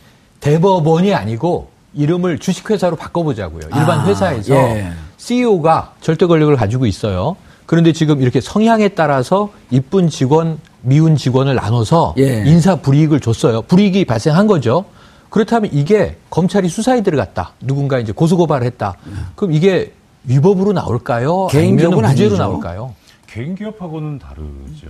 대법원이 0.40 1.14
아니고 1.14 1.70
이름을 1.94 2.38
주식회사로 2.40 2.96
바꿔보자고요. 2.96 3.62
일반 3.74 4.00
아, 4.00 4.04
회사에서 4.06 4.54
예. 4.54 4.92
CEO가 5.16 5.94
절대 6.02 6.26
권력을 6.26 6.54
가지고 6.56 6.84
있어요. 6.84 7.36
그런데 7.64 7.92
지금 7.92 8.20
이렇게 8.20 8.40
성향에 8.40 8.88
따라서 8.88 9.50
이쁜 9.70 10.08
직원, 10.08 10.58
미운 10.86 11.16
직원을 11.16 11.56
나눠서 11.56 12.14
예. 12.18 12.44
인사 12.46 12.76
불이익을 12.76 13.18
줬어요. 13.20 13.62
불이익이 13.62 14.04
발생한 14.04 14.46
거죠. 14.46 14.84
그렇다면 15.30 15.70
이게 15.72 16.16
검찰이 16.30 16.68
수사에 16.68 17.02
들어갔다. 17.02 17.52
누군가 17.60 17.98
이제 17.98 18.12
고소고발을 18.12 18.64
했다. 18.66 18.94
그럼 19.34 19.52
이게 19.52 19.92
위법으로 20.24 20.72
나올까요? 20.72 21.48
개인 21.48 21.74
아니면 21.74 21.90
기업은 21.90 22.08
무죄로 22.08 22.30
아니죠. 22.30 22.36
나올까요? 22.36 22.94
개인 23.26 23.54
기업하고는 23.56 24.20
다르죠. 24.20 24.86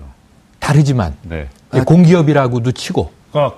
다르지만 0.61 1.15
네. 1.23 1.49
공기업이라고도 1.87 2.73
치고 2.73 3.11
그러니까 3.33 3.57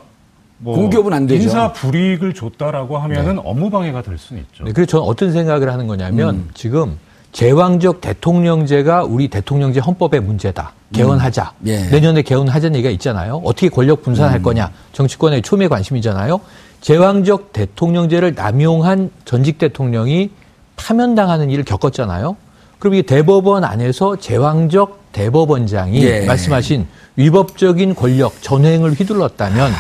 뭐 0.58 0.76
공기업은 0.76 1.12
안 1.12 1.26
되죠. 1.26 1.42
인사 1.42 1.72
불이익을 1.72 2.34
줬다라고 2.34 2.98
하면은 2.98 3.40
업무 3.44 3.70
방해가 3.70 4.02
될 4.02 4.16
수는 4.16 4.42
있죠. 4.42 4.64
네, 4.64 4.72
그래서 4.72 4.92
저는 4.92 5.04
어떤 5.06 5.32
생각을 5.32 5.72
하는 5.72 5.86
거냐면 5.88 6.34
음. 6.36 6.50
지금 6.54 6.98
제왕적 7.32 8.00
대통령제가 8.00 9.04
우리 9.04 9.28
대통령제 9.28 9.80
헌법의 9.80 10.20
문제다. 10.20 10.72
개헌하자. 10.92 11.52
음. 11.60 11.68
예. 11.68 11.84
내년에 11.88 12.22
개헌하자는 12.22 12.76
얘기가 12.76 12.90
있잖아요. 12.92 13.42
어떻게 13.44 13.68
권력 13.68 14.02
분산할 14.02 14.38
음. 14.38 14.42
거냐. 14.42 14.70
정치권의 14.92 15.42
초미의 15.42 15.68
관심이잖아요. 15.68 16.40
제왕적 16.80 17.52
대통령제를 17.52 18.34
남용한 18.34 19.10
전직 19.24 19.58
대통령이 19.58 20.30
파면당하는 20.76 21.50
일을 21.50 21.64
겪었잖아요. 21.64 22.36
그럼 22.78 22.94
이 22.94 23.02
대법원 23.02 23.64
안에서 23.64 24.16
제왕적 24.16 25.12
대법원장이 25.12 26.02
예. 26.02 26.24
말씀하신 26.26 26.86
위법적인 27.16 27.94
권력 27.94 28.40
전횡을 28.40 28.92
휘둘렀다면 28.92 29.72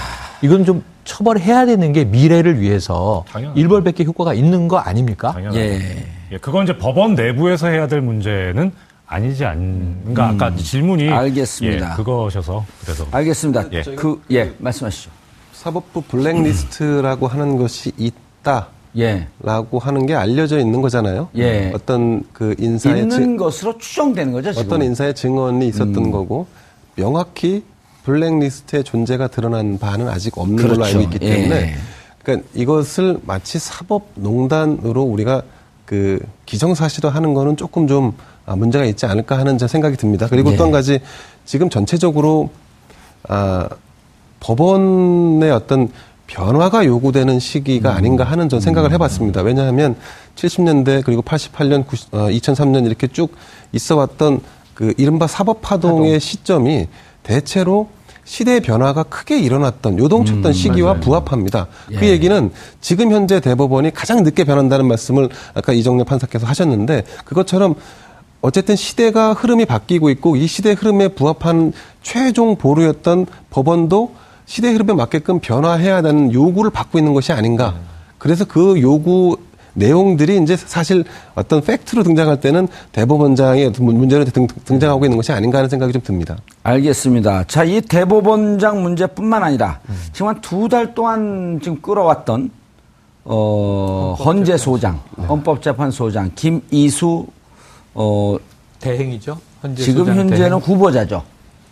이건 0.42 0.64
좀 0.64 0.82
처벌해야 1.18 1.64
되는 1.64 1.92
게 1.94 2.04
미래를 2.04 2.60
위해서 2.60 3.24
당연하죠. 3.30 3.58
일벌백계 3.58 4.04
효과가 4.04 4.34
있는 4.34 4.68
거 4.68 4.76
아닙니까? 4.76 5.32
당연하죠. 5.32 5.58
예. 5.58 6.06
예, 6.32 6.36
그건 6.36 6.64
이제 6.64 6.76
법원 6.76 7.14
내부에서 7.14 7.68
해야 7.68 7.86
될 7.88 8.02
문제는 8.02 8.70
아니지 9.06 9.46
않은가. 9.46 10.28
아까 10.28 10.54
질문이 10.54 11.08
음. 11.08 11.12
알겠습니다. 11.14 11.92
예, 11.92 11.96
그거셔서 11.96 12.66
그래서 12.82 13.06
알겠습니다. 13.10 13.64
예. 13.72 13.82
그, 13.96 14.20
예, 14.30 14.52
말씀하시죠. 14.58 15.10
사법부 15.54 16.02
블랙리스트라고 16.02 17.26
하는 17.26 17.56
것이 17.56 17.90
있다라고 17.96 18.66
예. 18.98 19.26
하는 19.80 20.04
게 20.04 20.14
알려져 20.14 20.58
있는 20.58 20.82
거잖아요. 20.82 21.30
예. 21.38 21.72
어떤 21.74 22.22
그 22.34 22.54
인사의 22.58 23.02
있는 23.02 23.10
증- 23.16 23.36
것으로 23.38 23.78
추정되는 23.78 24.30
거죠, 24.34 24.52
지금. 24.52 24.66
어떤 24.66 24.82
인사의 24.82 25.14
증언이 25.14 25.66
있었던 25.68 25.96
음. 25.96 26.10
거고 26.10 26.46
명확히 26.96 27.64
블랙리스트의 28.08 28.84
존재가 28.84 29.28
드러난 29.28 29.78
바는 29.78 30.08
아직 30.08 30.38
없는 30.38 30.56
걸로 30.56 30.76
그렇죠. 30.76 30.98
알고 30.98 31.00
있기 31.02 31.18
때문에 31.18 31.54
예. 31.54 31.74
그러니까 32.22 32.48
이것을 32.54 33.18
마치 33.26 33.58
사법농단으로 33.58 35.02
우리가 35.02 35.42
그 35.84 36.18
기정사실화하는 36.46 37.34
거는 37.34 37.58
조금 37.58 37.86
좀 37.86 38.14
아, 38.46 38.56
문제가 38.56 38.86
있지 38.86 39.04
않을까 39.04 39.38
하는 39.38 39.58
제 39.58 39.68
생각이 39.68 39.98
듭니다. 39.98 40.26
그리고 40.26 40.52
예. 40.52 40.56
또한 40.56 40.72
가지 40.72 41.00
지금 41.44 41.68
전체적으로 41.68 42.48
아, 43.28 43.68
법원의 44.40 45.50
어떤 45.50 45.90
변화가 46.28 46.86
요구되는 46.86 47.38
시기가 47.38 47.94
아닌가 47.94 48.24
하는 48.24 48.48
전 48.48 48.60
생각을 48.60 48.90
해봤습니다. 48.92 49.42
왜냐하면 49.42 49.96
70년대 50.34 51.04
그리고 51.04 51.20
88년, 51.20 51.86
90, 51.86 52.14
어, 52.14 52.18
2003년 52.28 52.86
이렇게 52.86 53.06
쭉 53.06 53.34
있어왔던 53.72 54.40
그 54.72 54.94
이른바 54.96 55.26
사법 55.26 55.60
파동의 55.60 56.20
시점이 56.20 56.86
대체로 57.22 57.88
시대의 58.28 58.60
변화가 58.60 59.04
크게 59.04 59.40
일어났던 59.40 59.98
요동쳤던 59.98 60.52
시기와 60.52 61.00
부합합니다. 61.00 61.66
그 61.86 62.06
얘기는 62.06 62.50
지금 62.82 63.10
현재 63.10 63.40
대법원이 63.40 63.94
가장 63.94 64.22
늦게 64.22 64.44
변한다는 64.44 64.86
말씀을 64.86 65.30
아까 65.54 65.72
이정렬 65.72 66.04
판사께서 66.04 66.46
하셨는데 66.46 67.04
그것처럼 67.24 67.74
어쨌든 68.42 68.76
시대가 68.76 69.32
흐름이 69.32 69.64
바뀌고 69.64 70.10
있고 70.10 70.36
이 70.36 70.46
시대 70.46 70.72
흐름에 70.72 71.08
부합한 71.08 71.72
최종 72.02 72.56
보루였던 72.56 73.26
법원도 73.48 74.12
시대 74.44 74.72
흐름에 74.72 74.92
맞게끔 74.92 75.40
변화해야 75.40 76.02
되는 76.02 76.30
요구를 76.30 76.70
받고 76.70 76.98
있는 76.98 77.14
것이 77.14 77.32
아닌가. 77.32 77.76
그래서 78.18 78.44
그 78.44 78.78
요구 78.82 79.38
내용들이 79.78 80.42
이제 80.42 80.56
사실 80.56 81.04
어떤 81.34 81.60
팩트로 81.62 82.02
등장할 82.02 82.40
때는 82.40 82.66
대법원장의 82.92 83.66
어떤 83.66 83.86
문제로 83.86 84.24
등, 84.24 84.46
등장하고 84.64 85.04
있는 85.04 85.16
것이 85.16 85.30
아닌가 85.32 85.58
하는 85.58 85.68
생각이 85.70 85.92
좀 85.92 86.02
듭니다. 86.02 86.36
알겠습니다. 86.64 87.44
자, 87.44 87.62
이 87.64 87.80
대법원장 87.80 88.82
문제뿐만 88.82 89.42
아니라 89.42 89.78
지금 90.12 90.28
한 90.28 90.40
두 90.40 90.68
달 90.68 90.94
동안 90.94 91.60
지금 91.62 91.80
끌어왔던 91.80 92.50
어, 93.24 94.16
헌재 94.18 94.56
소장, 94.56 95.00
헌법재판 95.28 95.90
소장 95.90 96.30
김이수 96.34 97.26
어, 97.94 98.36
대행이죠. 98.80 99.38
지금 99.76 100.00
소장 100.04 100.16
현재는 100.18 100.38
대행. 100.38 100.52
후보자죠. 100.54 101.22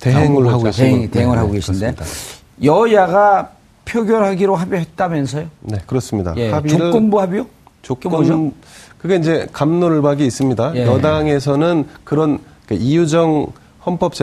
대행을 0.00 0.46
하고 0.48 0.62
계시고 0.64 0.86
대행, 0.86 1.10
대행을 1.10 1.38
하고 1.38 1.50
계신데 1.52 1.94
여야가 2.62 3.50
표결하기로 3.84 4.54
합의했다면서요? 4.56 5.46
네, 5.60 5.78
그렇습니다. 5.86 6.34
예, 6.36 6.50
합의를 6.50 6.78
조건부 6.78 7.20
합의요? 7.20 7.46
조건 7.94 8.10
뭐죠? 8.12 8.52
그게 8.98 9.16
이제 9.16 9.46
감론을박이 9.52 10.24
있습니다. 10.26 10.72
예. 10.76 10.86
여당에서는 10.86 11.86
그런 12.04 12.38
그 12.66 12.74
이유정 12.74 13.46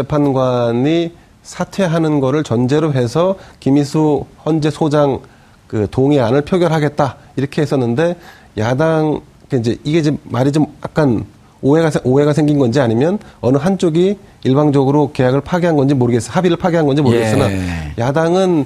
헌법재판관이 0.03 1.11
사퇴하는 1.43 2.19
거를 2.19 2.43
전제로 2.43 2.93
해서 2.93 3.35
김희수 3.59 4.25
헌재 4.45 4.69
소장 4.69 5.19
그 5.67 5.87
동의안을 5.89 6.41
표결하겠다 6.43 7.15
이렇게 7.35 7.61
했었는데 7.61 8.15
야당 8.57 9.21
그 9.49 9.57
이제 9.57 9.77
이게 9.83 9.99
이제 9.99 10.15
말이 10.23 10.51
좀 10.51 10.67
약간 10.83 11.25
오해가 11.61 11.89
생- 11.89 12.01
오해가 12.05 12.33
생긴 12.33 12.59
건지 12.59 12.79
아니면 12.79 13.19
어느 13.41 13.57
한쪽이 13.57 14.17
일방적으로 14.43 15.11
계약을 15.13 15.41
파기한 15.41 15.75
건지 15.77 15.93
모르겠어요. 15.93 16.31
합의를 16.33 16.57
파기한 16.57 16.85
건지 16.85 17.01
모르겠으나 17.01 17.51
예. 17.51 17.93
야당은 17.97 18.65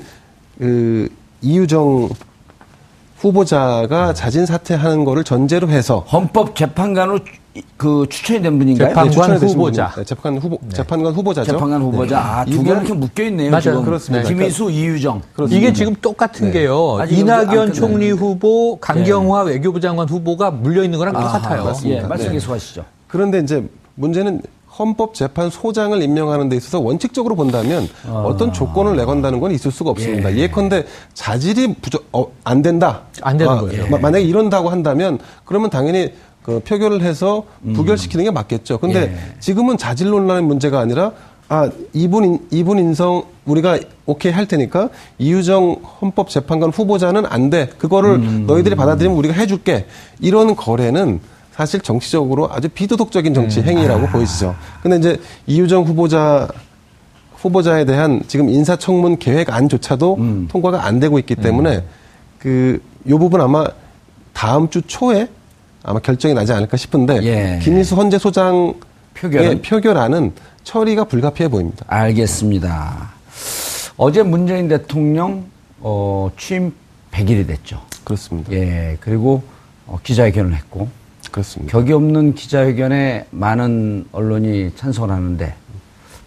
그 0.57 1.07
이유정 1.41 2.09
후보자가 3.19 4.13
자진 4.13 4.45
사퇴하는 4.45 5.03
거를 5.05 5.23
전제로 5.23 5.69
해서 5.69 5.99
헌법재판관으로 6.11 7.19
추- 7.19 7.33
그 7.75 8.05
추천이 8.07 8.39
된 8.43 8.59
분인가요? 8.59 8.89
재판관 8.89 9.11
추천이 9.11 9.39
되신 9.39 9.57
후보자. 9.57 9.87
분입니다. 9.89 9.95
네, 9.95 10.03
재판관 10.05 10.41
후보 10.43 10.59
재판관 10.71 11.13
후보자죠. 11.13 11.51
재판관 11.53 11.81
후보자. 11.81 12.19
아, 12.19 12.45
두 12.45 12.61
개가 12.63 12.77
이렇게 12.77 12.93
묶여 12.93 13.23
있네요. 13.23 13.49
맞아요. 13.49 13.61
지금. 13.61 13.83
그렇습니다. 13.85 14.27
김희수, 14.29 14.69
이유정. 14.69 15.21
이게 15.49 15.73
지금 15.73 15.95
똑같은 15.95 16.51
게요. 16.51 16.99
이낙연. 17.09 17.73
총리 17.73 18.11
후보, 18.11 18.77
강경화 18.79 19.41
외교부 19.43 19.79
장관 19.79 20.07
후보가 20.07 20.51
물려 20.51 20.83
있는 20.83 20.99
거랑 20.99 21.13
똑같아요. 21.13 21.63
맞습니다. 21.63 22.03
예, 22.03 22.07
말씀 22.07 22.27
네. 22.27 22.33
계속하시죠. 22.33 22.85
그런데 23.07 23.39
이제 23.39 23.67
문제는 23.95 24.41
헌법재판소장을 24.77 26.01
임명하는 26.01 26.49
데 26.49 26.55
있어서 26.55 26.79
원칙적으로 26.79 27.35
본다면 27.35 27.87
아. 28.07 28.23
어떤 28.25 28.53
조건을 28.53 28.95
내건다는 28.95 29.39
건 29.39 29.51
있을 29.51 29.71
수가 29.71 29.91
없습니다. 29.91 30.35
예. 30.35 30.47
컨대 30.49 30.85
자질이 31.13 31.75
부족, 31.81 32.05
어, 32.13 32.27
안 32.43 32.61
된다. 32.61 33.01
안 33.21 33.37
되는 33.37 33.51
아, 33.51 33.59
거예요. 33.61 33.87
마- 33.89 33.97
만약에 33.97 34.23
이런다고 34.23 34.69
한다면 34.69 35.19
그러면 35.45 35.69
당연히 35.69 36.13
그 36.43 36.59
표결을 36.61 37.01
해서 37.01 37.43
부결시키는 37.73 38.25
게 38.25 38.31
맞겠죠. 38.31 38.77
근데 38.77 39.01
예. 39.13 39.39
지금은 39.39 39.77
자질 39.77 40.09
논란의 40.09 40.43
문제가 40.43 40.79
아니라 40.79 41.11
아, 41.49 41.69
이분, 41.93 42.25
인- 42.25 42.39
이분 42.51 42.77
인성 42.77 43.23
우리가 43.45 43.79
오케이 44.05 44.31
할 44.33 44.47
테니까 44.47 44.89
이유정 45.17 45.77
헌법재판관 46.01 46.71
후보자는 46.71 47.25
안 47.25 47.49
돼. 47.49 47.69
그거를 47.77 48.45
너희들이 48.47 48.75
받아들이면 48.75 49.17
우리가 49.17 49.33
해줄게. 49.33 49.85
이런 50.19 50.55
거래는 50.57 51.21
사실 51.57 51.81
정치적으로 51.81 52.49
아주 52.51 52.69
비도덕적인 52.69 53.33
정치 53.33 53.61
행위라고 53.61 54.07
보이시죠. 54.07 54.55
근데 54.83 54.97
이제 54.97 55.21
이유정 55.47 55.83
후보자 55.85 56.47
후보자에 57.35 57.85
대한 57.85 58.21
지금 58.27 58.47
인사청문 58.49 59.17
계획안조차도 59.17 60.17
통과가 60.49 60.85
안 60.85 60.99
되고 60.99 61.17
있기 61.19 61.35
때문에 61.35 61.83
그 62.39 62.79
요 63.09 63.17
부분 63.17 63.39
아마 63.41 63.65
다음 64.33 64.69
주 64.69 64.81
초에 64.81 65.29
아마 65.81 65.99
결정이 65.99 66.33
나지 66.33 66.51
않을까 66.51 66.75
싶은데 66.77 67.23
예. 67.23 67.59
김희수 67.63 67.95
헌재 67.95 68.19
소장의 68.19 68.75
표결은? 69.13 69.61
표결안은 69.61 70.33
처리가 70.63 71.05
불가피해 71.05 71.47
보입니다. 71.47 71.85
알겠습니다. 71.87 73.11
어제 73.95 74.23
문재인 74.23 74.67
대통령 74.67 75.45
어, 75.79 76.29
취임 76.37 76.73
100일이 77.11 77.47
됐죠. 77.47 77.81
그렇습니다. 78.03 78.51
예, 78.51 78.97
그리고 78.99 79.41
어, 79.85 79.97
기자회견을 80.03 80.53
했고 80.53 80.89
그렇습니다. 81.31 81.71
격이 81.71 81.93
없는 81.93 82.33
기자회견에 82.35 83.27
많은 83.31 84.05
언론이 84.11 84.75
찬성을 84.75 85.09
하는데 85.09 85.55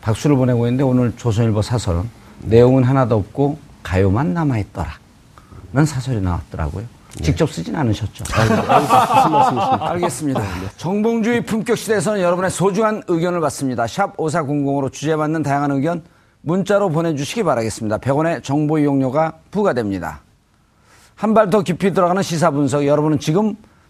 박수를 0.01 0.37
보내고 0.37 0.67
있는데 0.67 0.83
오늘 0.85 1.13
조선일보 1.17 1.63
사설은 1.63 2.03
내용은 2.43 2.85
하나도 2.85 3.17
없고 3.17 3.59
가요만 3.83 4.35
남아있더라. 4.35 4.89
는 5.73 5.85
사설이 5.87 6.21
나왔더라고요. 6.21 6.85
직접 7.23 7.51
쓰진 7.51 7.75
않으셨죠. 7.77 8.25
알겠습니다. 9.81 10.43
정봉주의 10.77 11.45
품격 11.45 11.77
시대에서는 11.77 12.21
여러분의 12.21 12.51
소중한 12.51 13.03
의견을 13.09 13.41
받습니다. 13.41 13.87
샵 13.87 14.17
5400으로 14.17 14.93
주제받는 14.93 15.43
다양한 15.43 15.71
의견 15.73 16.03
문자로 16.43 16.89
보내주시기 16.91 17.43
바라겠습니다. 17.43 17.99
100원의 17.99 18.43
정보 18.43 18.79
이용료가 18.79 19.35
부과됩니다. 19.51 20.21
한 21.17 21.35
발 21.35 21.51
더 21.51 21.63
깊이 21.63 21.93
들어가는 21.93 22.23
시사 22.23 22.51
분석 22.51 22.87
여러분은 22.87 23.19
지금 23.19 23.55